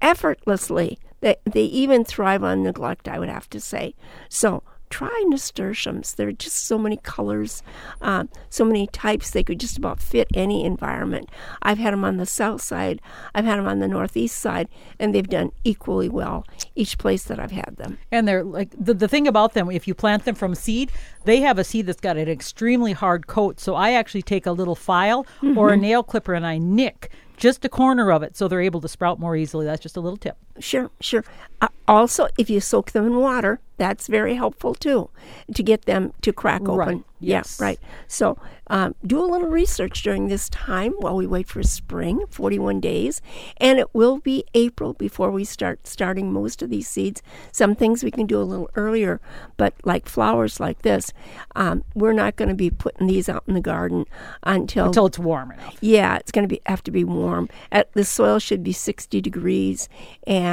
effortlessly. 0.00 0.98
They 1.22 1.36
they 1.44 1.64
even 1.64 2.04
thrive 2.04 2.44
on 2.44 2.62
neglect, 2.62 3.08
I 3.08 3.18
would 3.18 3.30
have 3.30 3.48
to 3.50 3.60
say. 3.60 3.94
So 4.28 4.62
try 4.92 5.24
nasturtiums. 5.28 6.14
There 6.14 6.28
are 6.28 6.32
just 6.32 6.66
so 6.66 6.76
many 6.76 6.98
colors, 6.98 7.62
um, 8.02 8.28
so 8.50 8.62
many 8.62 8.86
types. 8.88 9.30
They 9.30 9.42
could 9.42 9.58
just 9.58 9.78
about 9.78 10.00
fit 10.00 10.28
any 10.34 10.64
environment. 10.64 11.30
I've 11.62 11.78
had 11.78 11.94
them 11.94 12.04
on 12.04 12.18
the 12.18 12.26
south 12.26 12.60
side. 12.60 13.00
I've 13.34 13.46
had 13.46 13.58
them 13.58 13.66
on 13.66 13.78
the 13.78 13.88
northeast 13.88 14.38
side, 14.38 14.68
and 14.98 15.14
they've 15.14 15.26
done 15.26 15.50
equally 15.64 16.10
well 16.10 16.46
each 16.74 16.98
place 16.98 17.24
that 17.24 17.40
I've 17.40 17.52
had 17.52 17.76
them. 17.78 17.98
And 18.10 18.28
they're 18.28 18.44
like 18.44 18.74
the, 18.78 18.92
the 18.92 19.08
thing 19.08 19.26
about 19.26 19.54
them, 19.54 19.70
if 19.70 19.88
you 19.88 19.94
plant 19.94 20.26
them 20.26 20.34
from 20.34 20.54
seed, 20.54 20.92
they 21.24 21.40
have 21.40 21.58
a 21.58 21.64
seed 21.64 21.86
that's 21.86 22.00
got 22.00 22.18
an 22.18 22.28
extremely 22.28 22.92
hard 22.92 23.26
coat. 23.26 23.60
So 23.60 23.74
I 23.74 23.92
actually 23.92 24.22
take 24.22 24.44
a 24.44 24.52
little 24.52 24.76
file 24.76 25.26
or 25.56 25.70
a 25.70 25.76
nail 25.76 26.02
clipper 26.02 26.34
and 26.34 26.46
I 26.46 26.58
nick 26.58 27.10
just 27.38 27.64
a 27.64 27.68
corner 27.68 28.12
of 28.12 28.22
it 28.22 28.36
so 28.36 28.46
they're 28.46 28.60
able 28.60 28.80
to 28.80 28.88
sprout 28.88 29.18
more 29.18 29.34
easily. 29.34 29.64
That's 29.66 29.82
just 29.82 29.96
a 29.96 30.00
little 30.00 30.16
tip. 30.16 30.36
Sure, 30.62 30.90
sure. 31.00 31.24
Uh, 31.60 31.68
also, 31.86 32.28
if 32.38 32.48
you 32.50 32.60
soak 32.60 32.92
them 32.92 33.06
in 33.06 33.16
water, 33.16 33.60
that's 33.76 34.06
very 34.06 34.34
helpful 34.36 34.74
too 34.74 35.10
to 35.54 35.62
get 35.62 35.82
them 35.82 36.12
to 36.22 36.32
crack 36.32 36.62
open. 36.62 36.76
Right, 36.76 37.02
yes. 37.20 37.56
Yeah, 37.58 37.64
right. 37.66 37.80
So 38.06 38.38
um, 38.68 38.94
do 39.04 39.18
a 39.20 39.26
little 39.26 39.48
research 39.48 40.02
during 40.02 40.28
this 40.28 40.48
time 40.48 40.92
while 40.98 41.16
we 41.16 41.26
wait 41.26 41.48
for 41.48 41.62
spring, 41.64 42.24
41 42.30 42.80
days, 42.80 43.20
and 43.58 43.78
it 43.80 43.92
will 43.92 44.18
be 44.18 44.44
April 44.54 44.92
before 44.92 45.30
we 45.32 45.44
start 45.44 45.86
starting 45.86 46.32
most 46.32 46.62
of 46.62 46.70
these 46.70 46.88
seeds. 46.88 47.22
Some 47.50 47.74
things 47.74 48.04
we 48.04 48.10
can 48.12 48.26
do 48.26 48.40
a 48.40 48.44
little 48.44 48.70
earlier, 48.76 49.20
but 49.56 49.74
like 49.84 50.08
flowers 50.08 50.60
like 50.60 50.82
this, 50.82 51.12
um, 51.56 51.82
we're 51.94 52.12
not 52.12 52.36
going 52.36 52.50
to 52.50 52.54
be 52.54 52.70
putting 52.70 53.08
these 53.08 53.28
out 53.28 53.42
in 53.48 53.54
the 53.54 53.60
garden 53.60 54.04
until 54.44 54.86
Until 54.86 55.06
it's 55.06 55.18
warm 55.18 55.52
enough. 55.52 55.76
yeah, 55.80 56.16
it's 56.16 56.30
going 56.32 56.44
to 56.44 56.48
be 56.48 56.60
have 56.66 56.82
to 56.84 56.90
be 56.92 57.04
warm. 57.04 57.48
At, 57.72 57.92
the 57.94 58.04
soil 58.04 58.38
should 58.38 58.62
be 58.62 58.72
60 58.72 59.20
degrees, 59.20 59.88
and 60.26 60.51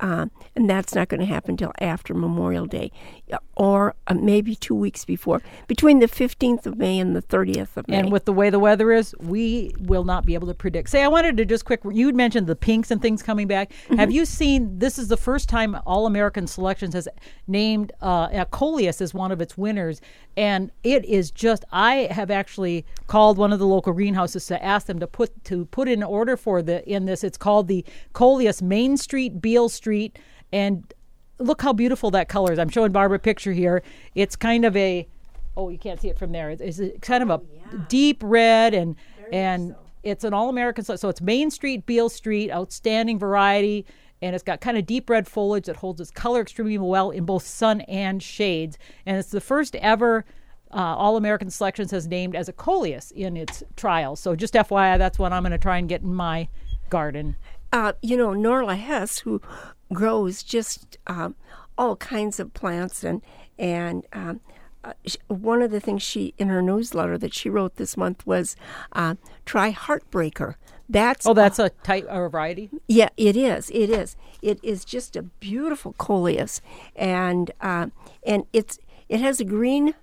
um, 0.00 0.30
and 0.54 0.68
that's 0.68 0.94
not 0.94 1.08
going 1.08 1.20
to 1.20 1.26
happen 1.26 1.52
until 1.52 1.72
after 1.80 2.14
Memorial 2.14 2.66
Day, 2.66 2.90
or 3.56 3.94
uh, 4.06 4.14
maybe 4.14 4.54
two 4.54 4.74
weeks 4.74 5.04
before, 5.04 5.42
between 5.66 5.98
the 5.98 6.06
15th 6.06 6.66
of 6.66 6.78
May 6.78 6.98
and 6.98 7.14
the 7.14 7.22
30th 7.22 7.76
of 7.76 7.88
May. 7.88 7.98
And 7.98 8.12
with 8.12 8.24
the 8.24 8.32
way 8.32 8.50
the 8.50 8.58
weather 8.58 8.92
is, 8.92 9.14
we 9.20 9.72
will 9.78 10.04
not 10.04 10.24
be 10.24 10.34
able 10.34 10.48
to 10.48 10.54
predict. 10.54 10.90
Say, 10.90 11.02
I 11.02 11.08
wanted 11.08 11.36
to 11.38 11.44
just 11.44 11.64
quick. 11.64 11.80
You 11.90 12.12
mentioned 12.12 12.46
the 12.46 12.56
pinks 12.56 12.90
and 12.90 13.00
things 13.00 13.22
coming 13.22 13.46
back. 13.46 13.72
Have 13.96 14.10
you 14.10 14.24
seen? 14.24 14.78
This 14.78 14.98
is 14.98 15.08
the 15.08 15.16
first 15.16 15.48
time 15.48 15.76
All 15.86 16.06
American 16.06 16.46
Selections 16.46 16.94
has 16.94 17.08
named 17.46 17.92
uh, 18.00 18.28
a 18.32 18.46
coleus 18.46 19.00
as 19.00 19.14
one 19.14 19.32
of 19.32 19.40
its 19.40 19.56
winners, 19.56 20.00
and 20.36 20.70
it 20.82 21.04
is 21.04 21.30
just. 21.30 21.64
I 21.72 22.08
have 22.10 22.30
actually 22.30 22.84
called 23.06 23.38
one 23.38 23.52
of 23.52 23.58
the 23.58 23.66
local 23.66 23.92
greenhouses 23.92 24.46
to 24.46 24.64
ask 24.64 24.86
them 24.86 24.98
to 25.00 25.06
put 25.06 25.44
to 25.44 25.66
put 25.66 25.88
in 25.88 26.02
order 26.02 26.36
for 26.36 26.62
the 26.62 26.88
in 26.88 27.06
this. 27.06 27.24
It's 27.24 27.38
called 27.38 27.68
the 27.68 27.84
Coleus 28.12 28.62
Main 28.62 28.96
Street, 28.96 29.27
Beale 29.30 29.68
Street, 29.68 30.18
and 30.52 30.92
look 31.38 31.62
how 31.62 31.72
beautiful 31.72 32.10
that 32.12 32.28
color 32.28 32.52
is. 32.52 32.58
I'm 32.58 32.68
showing 32.68 32.92
Barbara 32.92 33.16
a 33.16 33.20
picture 33.20 33.52
here. 33.52 33.82
It's 34.14 34.36
kind 34.36 34.64
of 34.64 34.76
a 34.76 35.06
oh, 35.56 35.70
you 35.70 35.78
can't 35.78 36.00
see 36.00 36.08
it 36.08 36.16
from 36.16 36.30
there. 36.30 36.50
It's, 36.50 36.80
kind 37.00 37.22
of 37.22 37.30
a 37.30 37.40
deep 37.88 38.20
red 38.22 38.74
and 38.74 38.96
and 39.32 39.74
it's 40.04 40.22
an 40.24 40.32
all 40.32 40.48
American 40.48 40.84
so 40.84 40.96
so 40.96 41.08
it's 41.08 41.20
Main 41.20 41.50
Street, 41.50 41.84
Beale 41.86 42.08
Street, 42.08 42.50
outstanding 42.50 43.18
variety. 43.18 43.86
And 44.20 44.34
it's 44.34 44.42
got 44.42 44.60
kind 44.60 44.76
of 44.76 44.84
deep 44.84 45.08
red 45.08 45.28
foliage 45.28 45.66
that 45.66 45.76
holds 45.76 46.00
its 46.00 46.10
color 46.10 46.40
extremely 46.40 46.76
well 46.76 47.10
in 47.10 47.24
both 47.24 47.46
sun 47.46 47.82
and 47.82 48.20
shades. 48.20 48.76
And 49.06 49.16
it's 49.16 49.30
the 49.30 49.40
first 49.40 49.76
ever 49.76 50.24
uh, 50.72 50.76
All 50.76 51.16
American 51.16 51.50
Selections 51.50 51.92
has 51.92 52.08
named 52.08 52.34
as 52.34 52.48
a 52.48 52.52
coleus 52.52 53.12
in 53.12 53.36
its 53.36 53.62
trials. 53.76 54.18
So 54.18 54.34
just 54.34 54.54
FYI, 54.54 54.98
that's 54.98 55.20
what 55.20 55.32
I'm 55.32 55.42
going 55.44 55.52
to 55.52 55.58
try 55.58 55.78
and 55.78 55.88
get 55.88 56.02
in 56.02 56.12
my 56.12 56.48
garden. 56.90 57.36
Uh, 57.72 57.92
you 58.02 58.16
know, 58.16 58.28
Norla 58.30 58.76
Hess, 58.78 59.18
who 59.20 59.40
grows 59.92 60.42
just 60.42 60.98
um, 61.06 61.34
all 61.76 61.96
kinds 61.96 62.40
of 62.40 62.54
plants, 62.54 63.04
and 63.04 63.22
and 63.58 64.06
um, 64.12 64.40
uh, 64.84 64.92
one 65.28 65.62
of 65.62 65.70
the 65.70 65.80
things 65.80 66.02
she 66.02 66.34
in 66.38 66.48
her 66.48 66.62
newsletter 66.62 67.18
that 67.18 67.34
she 67.34 67.48
wrote 67.50 67.76
this 67.76 67.96
month 67.96 68.26
was 68.26 68.56
uh, 68.92 69.14
try 69.44 69.72
Heartbreaker. 69.72 70.54
That's 70.88 71.26
Oh, 71.26 71.34
that's 71.34 71.58
a 71.58 71.68
type 71.68 72.06
or 72.08 72.30
variety. 72.30 72.70
yeah, 72.86 73.10
it 73.18 73.36
is. 73.36 73.70
It 73.74 73.90
is. 73.90 74.16
It 74.40 74.58
is 74.62 74.84
just 74.86 75.16
a 75.16 75.22
beautiful 75.22 75.92
coleus, 75.98 76.62
and 76.96 77.50
uh, 77.60 77.88
and 78.26 78.44
it's 78.52 78.78
it 79.08 79.20
has 79.20 79.40
a 79.40 79.44
green. 79.44 79.94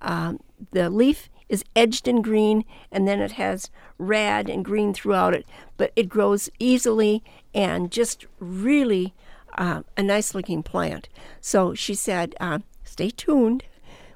Um, 0.00 0.40
the 0.72 0.90
leaf 0.90 1.30
is 1.48 1.64
edged 1.76 2.08
in 2.08 2.22
green, 2.22 2.64
and 2.90 3.06
then 3.06 3.20
it 3.20 3.32
has 3.32 3.70
red 3.98 4.48
and 4.48 4.64
green 4.64 4.94
throughout 4.94 5.34
it. 5.34 5.46
But 5.76 5.92
it 5.96 6.08
grows 6.08 6.48
easily 6.58 7.22
and 7.54 7.90
just 7.90 8.26
really 8.38 9.14
uh, 9.56 9.82
a 9.96 10.02
nice 10.02 10.34
looking 10.34 10.62
plant. 10.62 11.08
So 11.40 11.74
she 11.74 11.94
said, 11.94 12.34
uh, 12.40 12.60
"Stay 12.82 13.10
tuned. 13.10 13.64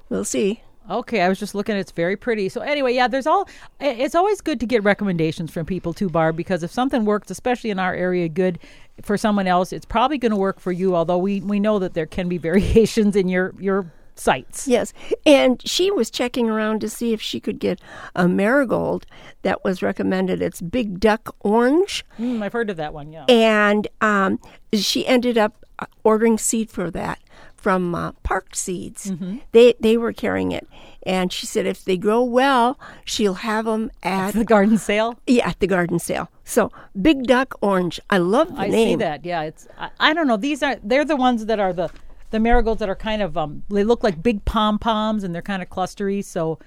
We'll 0.09 0.25
see." 0.25 0.63
Okay, 0.89 1.21
I 1.21 1.29
was 1.29 1.37
just 1.37 1.53
looking. 1.53 1.75
It's 1.75 1.91
very 1.91 2.17
pretty. 2.17 2.49
So 2.49 2.61
anyway, 2.61 2.95
yeah, 2.95 3.07
there's 3.07 3.27
all. 3.27 3.47
It's 3.79 4.15
always 4.15 4.41
good 4.41 4.59
to 4.59 4.65
get 4.65 4.83
recommendations 4.83 5.51
from 5.51 5.67
people 5.67 5.93
too, 5.93 6.09
Barb, 6.09 6.35
because 6.35 6.63
if 6.63 6.71
something 6.71 7.05
works, 7.05 7.29
especially 7.29 7.69
in 7.69 7.77
our 7.77 7.93
area, 7.93 8.27
good 8.27 8.57
for 9.03 9.15
someone 9.15 9.45
else, 9.45 9.71
it's 9.71 9.85
probably 9.85 10.17
going 10.17 10.31
to 10.31 10.37
work 10.37 10.59
for 10.59 10.71
you. 10.71 10.95
Although 10.95 11.19
we 11.19 11.41
we 11.41 11.59
know 11.59 11.77
that 11.77 11.93
there 11.93 12.07
can 12.07 12.27
be 12.27 12.37
variations 12.49 13.15
in 13.15 13.29
your 13.29 13.53
your 13.59 13.91
sites. 14.19 14.67
Yes, 14.67 14.93
and 15.25 15.61
she 15.67 15.89
was 15.91 16.09
checking 16.11 16.49
around 16.49 16.81
to 16.81 16.89
see 16.89 17.13
if 17.13 17.21
she 17.21 17.39
could 17.39 17.59
get 17.59 17.79
a 18.15 18.27
marigold 18.27 19.05
that 19.43 19.63
was 19.63 19.81
recommended. 19.81 20.41
It's 20.41 20.61
Big 20.61 20.99
Duck 20.99 21.35
Orange. 21.41 22.05
Mm, 22.19 22.43
I've 22.43 22.53
heard 22.53 22.69
of 22.69 22.77
that 22.77 22.93
one. 22.93 23.11
Yeah. 23.11 23.25
and 23.29 23.87
um, 24.01 24.39
she 24.73 25.07
ended 25.07 25.37
up 25.37 25.65
uh, 25.79 25.85
ordering 26.03 26.37
seed 26.37 26.69
for 26.69 26.91
that 26.91 27.19
from 27.55 27.93
uh, 27.95 28.11
Park 28.23 28.55
Seeds. 28.55 29.11
They 29.51 29.73
they 29.79 29.97
were 29.97 30.13
carrying 30.13 30.51
it, 30.53 30.67
and 31.03 31.31
she 31.33 31.45
said 31.45 31.65
if 31.65 31.83
they 31.83 31.97
grow 31.97 32.23
well, 32.23 32.79
she'll 33.05 33.33
have 33.35 33.65
them 33.65 33.91
at 34.03 34.33
the 34.33 34.45
garden 34.45 34.77
sale. 34.77 35.19
yeah 35.27 35.49
at 35.49 35.59
the 35.59 35.67
garden 35.67 35.99
sale. 35.99 36.29
So 36.43 36.71
Big 37.01 37.23
Duck 37.23 37.55
Orange, 37.61 37.99
I 38.09 38.17
love 38.17 38.55
the 38.55 38.61
I 38.61 38.67
name. 38.67 38.99
see 38.99 39.03
that. 39.03 39.25
Yeah, 39.25 39.43
it's. 39.43 39.67
I, 39.77 39.89
I 39.99 40.13
don't 40.13 40.27
know. 40.27 40.37
These 40.37 40.63
are 40.63 40.77
they're 40.83 41.05
the 41.05 41.17
ones 41.17 41.45
that 41.47 41.59
are 41.59 41.73
the 41.73 41.89
the 42.31 42.39
marigolds 42.39 42.79
that 42.79 42.89
are 42.89 42.95
kind 42.95 43.21
of 43.21 43.37
um. 43.37 43.63
They 43.69 43.83
look 43.83 44.03
like 44.03 44.21
big 44.21 44.45
pom 44.45 44.79
poms 44.79 45.23
and 45.23 45.33
they're 45.33 45.41
kind 45.41 45.61
of 45.61 45.69
clustery. 45.69 46.23
So, 46.23 46.59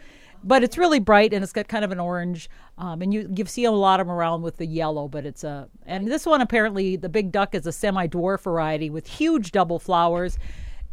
but 0.42 0.62
it's 0.62 0.78
really 0.78 0.98
bright 0.98 1.32
and 1.32 1.42
it's 1.42 1.52
got 1.52 1.68
kind 1.68 1.84
of 1.84 1.92
an 1.92 2.00
orange. 2.00 2.50
Um, 2.78 3.02
and 3.02 3.12
you 3.12 3.32
you 3.34 3.44
see 3.46 3.64
a 3.64 3.70
lot 3.70 4.00
of 4.00 4.06
them 4.06 4.16
around 4.16 4.42
with 4.42 4.56
the 4.56 4.66
yellow, 4.66 5.08
but 5.08 5.24
it's 5.24 5.44
a 5.44 5.68
and 5.86 6.08
this 6.08 6.26
one 6.26 6.40
apparently 6.40 6.96
the 6.96 7.08
big 7.08 7.32
duck 7.32 7.54
is 7.54 7.66
a 7.66 7.72
semi 7.72 8.06
dwarf 8.06 8.40
variety 8.40 8.90
with 8.90 9.06
huge 9.06 9.52
double 9.52 9.78
flowers. 9.78 10.38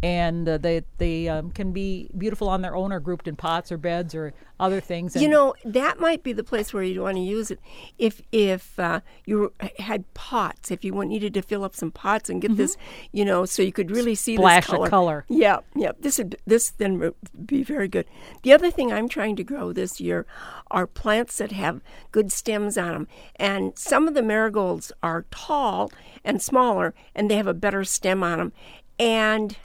And 0.02 0.48
uh, 0.48 0.58
they 0.58 0.84
they 0.98 1.28
um, 1.28 1.52
can 1.52 1.74
be 1.74 2.10
beautiful 2.18 2.48
on 2.48 2.62
their 2.62 2.76
own 2.76 2.94
or 2.94 3.02
grouped 3.02 3.28
in 3.28 3.36
pots 3.36 3.70
or 3.70 3.78
beds 3.78 4.16
or 4.16 4.34
other 4.58 4.80
things. 4.80 5.14
And 5.16 5.22
You 5.22 5.28
know 5.30 5.56
that 5.66 6.00
might 6.00 6.24
be 6.24 6.32
the 6.32 6.44
place 6.44 6.74
where 6.74 6.84
you'd 6.84 7.02
want 7.02 7.18
to 7.18 7.22
use 7.22 7.52
it 7.52 7.60
if 7.98 8.22
if 8.32 8.80
uh, 8.80 9.02
you 9.26 9.52
had 9.78 10.12
pots. 10.14 10.72
If 10.72 10.86
you 10.86 10.94
needed 11.04 11.34
to 11.34 11.42
fill 11.42 11.66
up 11.66 11.76
some 11.76 11.92
pots 11.92 12.30
and 12.30 12.42
get 12.42 12.56
this, 12.56 12.78
you 13.12 13.26
know, 13.26 13.44
so 13.46 13.62
you 13.62 13.74
could 13.74 13.92
really 13.92 14.16
see 14.16 14.36
Mm-hmm. 14.36 14.42
Splash 14.44 14.66
this 14.68 14.74
of 14.74 14.78
color. 14.78 14.90
color. 14.90 15.26
Yeah, 15.28 15.60
yeah. 15.76 15.92
This 16.00 16.18
would 16.18 16.38
this 16.46 16.70
then 16.70 17.00
would 17.00 17.16
be 17.46 17.64
very 17.64 17.88
good. 17.88 18.06
The 18.44 18.54
other 18.54 18.72
thing 18.72 18.94
I'm 18.94 19.10
trying 19.10 19.36
to 19.36 19.44
grow 19.44 19.74
this 19.74 20.00
year 20.00 20.26
are 20.72 20.88
plants 20.88 21.38
that 21.40 21.52
have 21.52 21.82
good 22.12 22.32
stems 22.32 22.78
on 22.78 22.94
them, 22.94 23.08
and 23.36 23.78
some 23.78 24.08
of 24.08 24.14
the 24.14 24.22
marigolds 24.24 24.92
are 25.04 25.26
tall 25.32 25.92
and 26.24 26.42
smaller, 26.42 26.94
and 27.16 27.30
they 27.30 27.36
have 27.36 27.48
a 27.48 27.54
better 27.54 27.84
stem 27.84 28.24
on 28.24 28.38
them, 28.38 28.54
and 28.98 29.58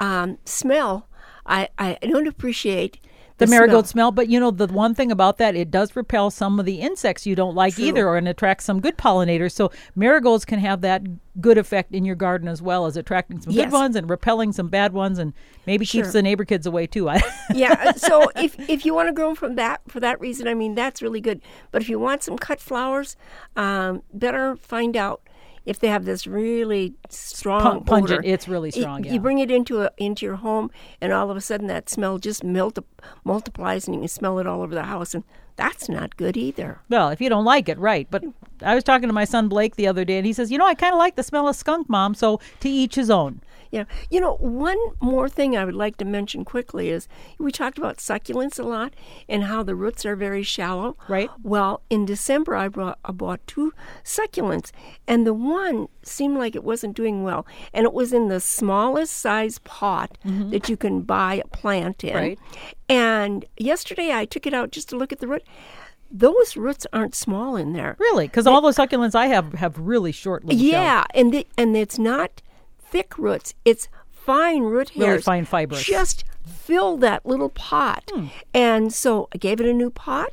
um, 0.00 0.38
smell 0.44 1.06
I, 1.50 1.68
I 1.78 1.96
don't 2.02 2.26
appreciate 2.28 3.00
the, 3.38 3.46
the 3.46 3.50
marigold 3.50 3.86
smell. 3.86 4.08
smell. 4.08 4.10
But 4.12 4.28
you 4.28 4.38
know, 4.38 4.50
the 4.50 4.66
one 4.66 4.94
thing 4.94 5.10
about 5.10 5.38
that, 5.38 5.54
it 5.56 5.70
does 5.70 5.96
repel 5.96 6.30
some 6.30 6.60
of 6.60 6.66
the 6.66 6.80
insects 6.80 7.24
you 7.24 7.34
don't 7.34 7.54
like 7.54 7.76
True. 7.76 7.84
either, 7.86 8.06
or 8.06 8.16
and 8.18 8.28
attract 8.28 8.64
some 8.64 8.80
good 8.80 8.98
pollinators. 8.98 9.52
So 9.52 9.70
marigolds 9.94 10.44
can 10.44 10.58
have 10.58 10.80
that 10.82 11.02
good 11.40 11.56
effect 11.56 11.94
in 11.94 12.04
your 12.04 12.16
garden 12.16 12.48
as 12.48 12.60
well 12.60 12.84
as 12.84 12.96
attracting 12.98 13.40
some 13.40 13.52
Yes. 13.52 13.66
good 13.66 13.72
ones 13.72 13.96
and 13.96 14.10
repelling 14.10 14.52
some 14.52 14.68
bad 14.68 14.92
ones, 14.92 15.18
and 15.18 15.32
maybe 15.66 15.86
keeps 15.86 16.12
the 16.12 16.20
neighbor 16.20 16.44
kids 16.44 16.66
away 16.66 16.86
too. 16.86 17.08
I 17.08 17.22
yeah. 17.54 17.92
So 17.92 18.28
if 18.36 18.58
if 18.68 18.84
you 18.84 18.92
want 18.92 19.08
to 19.08 19.12
grow 19.14 19.30
'em 19.30 19.36
from 19.36 19.54
that 19.54 19.80
for 19.88 20.00
that 20.00 20.20
reason, 20.20 20.46
I 20.48 20.52
mean 20.54 20.74
that's 20.74 21.00
really 21.00 21.20
good. 21.20 21.40
But 21.70 21.80
if 21.80 21.88
you 21.88 21.98
want 21.98 22.22
some 22.24 22.36
cut 22.36 22.60
flowers, 22.60 23.16
um, 23.56 24.02
better 24.12 24.56
find 24.56 24.96
out 24.96 25.22
if 25.68 25.78
they 25.78 25.88
have 25.88 26.04
this 26.06 26.26
really 26.26 26.94
strong 27.10 27.62
Pun- 27.62 27.84
pungent. 27.84 28.20
odor. 28.20 28.28
It's 28.28 28.48
really 28.48 28.70
strong. 28.70 29.04
You, 29.04 29.12
yeah. 29.12 29.18
bring 29.18 29.38
it 29.38 29.50
into 29.50 29.82
a, 29.82 29.90
into 29.98 30.24
your 30.24 30.36
home, 30.36 30.70
and 31.00 31.12
all 31.12 31.30
of 31.30 31.36
a 31.36 31.40
sudden 31.40 31.66
that 31.66 31.90
smell 31.90 32.18
just 32.18 32.42
multi- 32.42 32.82
multiplies, 33.24 33.86
and 33.86 33.94
you 33.94 34.00
can 34.00 34.08
smell 34.08 34.38
it 34.38 34.46
all 34.46 34.62
over 34.62 34.74
the 34.74 34.84
house, 34.84 35.14
and 35.14 35.24
that's 35.58 35.88
not 35.88 36.16
good 36.16 36.36
either. 36.36 36.80
Well, 36.88 37.10
if 37.10 37.20
you 37.20 37.28
don't 37.28 37.44
like 37.44 37.68
it, 37.68 37.78
right. 37.78 38.06
But 38.10 38.24
I 38.62 38.74
was 38.74 38.84
talking 38.84 39.08
to 39.08 39.12
my 39.12 39.24
son 39.24 39.48
Blake 39.48 39.76
the 39.76 39.88
other 39.88 40.04
day, 40.04 40.16
and 40.16 40.26
he 40.26 40.32
says, 40.32 40.50
"You 40.50 40.56
know, 40.56 40.66
I 40.66 40.74
kind 40.74 40.94
of 40.94 40.98
like 40.98 41.16
the 41.16 41.22
smell 41.22 41.48
of 41.48 41.56
skunk, 41.56 41.90
mom." 41.90 42.14
So 42.14 42.40
to 42.60 42.68
each 42.68 42.94
his 42.94 43.10
own. 43.10 43.42
Yeah. 43.70 43.84
You 44.10 44.20
know, 44.20 44.36
one 44.36 44.78
more 45.00 45.28
thing 45.28 45.56
I 45.56 45.64
would 45.64 45.74
like 45.74 45.96
to 45.98 46.04
mention 46.04 46.44
quickly 46.44 46.88
is 46.88 47.08
we 47.38 47.52
talked 47.52 47.78
about 47.78 47.98
succulents 47.98 48.58
a 48.58 48.62
lot 48.62 48.94
and 49.28 49.44
how 49.44 49.62
the 49.62 49.74
roots 49.74 50.06
are 50.06 50.16
very 50.16 50.42
shallow. 50.42 50.96
Right. 51.08 51.30
Well, 51.42 51.82
in 51.90 52.06
December, 52.06 52.54
I 52.54 52.68
brought 52.68 52.98
I 53.04 53.12
bought 53.12 53.46
two 53.46 53.72
succulents, 54.02 54.70
and 55.06 55.26
the 55.26 55.34
one 55.34 55.88
seemed 56.02 56.38
like 56.38 56.56
it 56.56 56.64
wasn't 56.64 56.96
doing 56.96 57.22
well, 57.22 57.46
and 57.74 57.84
it 57.84 57.92
was 57.92 58.12
in 58.12 58.28
the 58.28 58.40
smallest 58.40 59.12
size 59.12 59.58
pot 59.60 60.16
mm-hmm. 60.24 60.50
that 60.50 60.68
you 60.68 60.76
can 60.76 61.02
buy 61.02 61.34
a 61.34 61.48
plant 61.48 62.04
in. 62.04 62.14
Right. 62.14 62.38
And 62.88 63.44
yesterday, 63.58 64.12
I 64.12 64.24
took 64.24 64.46
it 64.46 64.54
out 64.54 64.70
just 64.70 64.88
to 64.90 64.96
look 64.96 65.12
at 65.12 65.18
the 65.20 65.28
root. 65.28 65.42
Those 66.10 66.56
roots 66.56 66.86
aren't 66.92 67.14
small 67.14 67.54
in 67.56 67.74
there. 67.74 67.96
Really, 67.98 68.26
because 68.26 68.46
all 68.46 68.60
those 68.62 68.76
succulents 68.76 69.14
I 69.14 69.26
have 69.26 69.52
have 69.54 69.78
really 69.78 70.12
short 70.12 70.44
little 70.44 70.58
shells. 70.58 70.72
Yeah, 70.72 71.04
and 71.14 71.32
the, 71.34 71.46
and 71.58 71.76
it's 71.76 71.98
not 71.98 72.40
thick 72.80 73.18
roots; 73.18 73.54
it's 73.66 73.88
fine 74.10 74.62
root 74.62 74.90
Really 74.94 75.06
hairs. 75.06 75.24
fine 75.24 75.44
fibers. 75.44 75.84
Just 75.84 76.24
fill 76.46 76.96
that 76.98 77.26
little 77.26 77.50
pot, 77.50 78.10
Hmm. 78.14 78.26
and 78.54 78.90
so 78.92 79.28
I 79.34 79.36
gave 79.38 79.60
it 79.60 79.66
a 79.66 79.74
new 79.74 79.90
pot, 79.90 80.32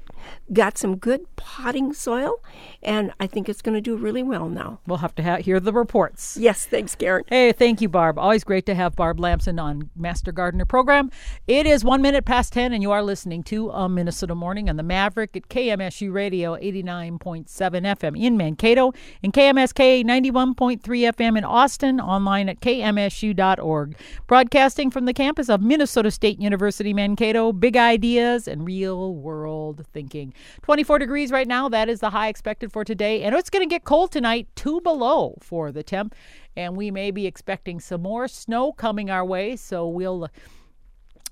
got 0.53 0.77
some 0.77 0.97
good 0.97 1.21
potting 1.35 1.93
soil, 1.93 2.41
and 2.83 3.13
I 3.19 3.27
think 3.27 3.49
it's 3.49 3.61
going 3.61 3.75
to 3.75 3.81
do 3.81 3.95
really 3.95 4.23
well 4.23 4.49
now. 4.49 4.79
We'll 4.85 4.99
have 4.99 5.15
to 5.15 5.23
ha- 5.23 5.37
hear 5.37 5.59
the 5.59 5.73
reports. 5.73 6.37
Yes, 6.39 6.65
thanks, 6.65 6.95
Karen. 6.95 7.23
Hey, 7.27 7.51
thank 7.51 7.81
you, 7.81 7.89
Barb. 7.89 8.17
Always 8.19 8.43
great 8.43 8.65
to 8.67 8.75
have 8.75 8.95
Barb 8.95 9.19
Lamson 9.19 9.59
on 9.59 9.89
Master 9.95 10.31
Gardener 10.31 10.65
program. 10.65 11.11
It 11.47 11.65
is 11.65 11.83
one 11.83 12.01
minute 12.01 12.25
past 12.25 12.53
10, 12.53 12.73
and 12.73 12.81
you 12.81 12.91
are 12.91 13.03
listening 13.03 13.43
to 13.43 13.69
a 13.71 13.89
Minnesota 13.89 14.35
Morning 14.35 14.69
on 14.69 14.75
the 14.75 14.83
Maverick 14.83 15.35
at 15.35 15.49
KMSU 15.49 16.11
Radio 16.13 16.55
89.7 16.55 17.47
FM 17.47 18.19
in 18.19 18.37
Mankato 18.37 18.93
and 19.23 19.33
KMSK 19.33 20.03
91.3 20.03 20.79
FM 20.81 21.37
in 21.37 21.43
Austin, 21.43 21.99
online 21.99 22.49
at 22.49 22.59
kmsu.org. 22.59 23.95
Broadcasting 24.27 24.91
from 24.91 25.05
the 25.05 25.13
campus 25.13 25.49
of 25.49 25.61
Minnesota 25.61 26.11
State 26.11 26.39
University, 26.39 26.93
Mankato, 26.93 27.51
big 27.51 27.77
ideas 27.77 28.47
and 28.47 28.65
real 28.65 29.15
world 29.15 29.85
thinking. 30.15 30.33
24 30.63 30.99
degrees 30.99 31.31
right 31.31 31.47
now. 31.47 31.69
That 31.69 31.89
is 31.89 31.99
the 31.99 32.09
high 32.09 32.27
expected 32.27 32.71
for 32.71 32.83
today. 32.83 33.23
And 33.23 33.35
it's 33.35 33.49
going 33.49 33.67
to 33.67 33.73
get 33.73 33.83
cold 33.83 34.11
tonight, 34.11 34.47
two 34.55 34.81
below 34.81 35.37
for 35.41 35.71
the 35.71 35.83
temp. 35.83 36.15
And 36.55 36.75
we 36.75 36.91
may 36.91 37.11
be 37.11 37.25
expecting 37.25 37.79
some 37.79 38.01
more 38.01 38.27
snow 38.27 38.71
coming 38.71 39.09
our 39.09 39.25
way. 39.25 39.55
So 39.55 39.87
we'll 39.87 40.29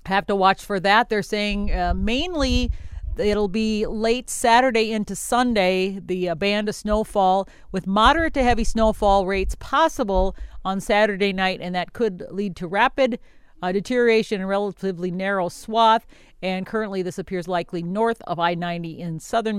have 0.06 0.26
to 0.26 0.36
watch 0.36 0.64
for 0.64 0.78
that. 0.80 1.08
They're 1.08 1.22
saying 1.22 1.72
uh, 1.72 1.94
mainly 1.94 2.70
it'll 3.16 3.48
be 3.48 3.86
late 3.86 4.28
Saturday 4.28 4.92
into 4.92 5.14
Sunday, 5.16 6.00
the 6.04 6.30
uh, 6.30 6.34
band 6.34 6.68
of 6.68 6.74
snowfall 6.74 7.48
with 7.72 7.86
moderate 7.86 8.34
to 8.34 8.42
heavy 8.42 8.64
snowfall 8.64 9.24
rates 9.24 9.56
possible 9.60 10.36
on 10.64 10.80
Saturday 10.80 11.32
night, 11.32 11.60
and 11.62 11.74
that 11.74 11.92
could 11.92 12.24
lead 12.30 12.56
to 12.56 12.66
rapid 12.66 13.20
uh, 13.62 13.72
deterioration 13.72 14.40
in 14.40 14.46
relatively 14.46 15.10
narrow 15.10 15.48
swath. 15.48 16.06
And 16.44 16.66
currently, 16.66 17.00
this 17.00 17.18
appears 17.18 17.48
likely 17.48 17.82
north 17.82 18.20
of 18.26 18.38
I 18.38 18.54
90 18.54 19.00
in 19.00 19.18
southern. 19.18 19.56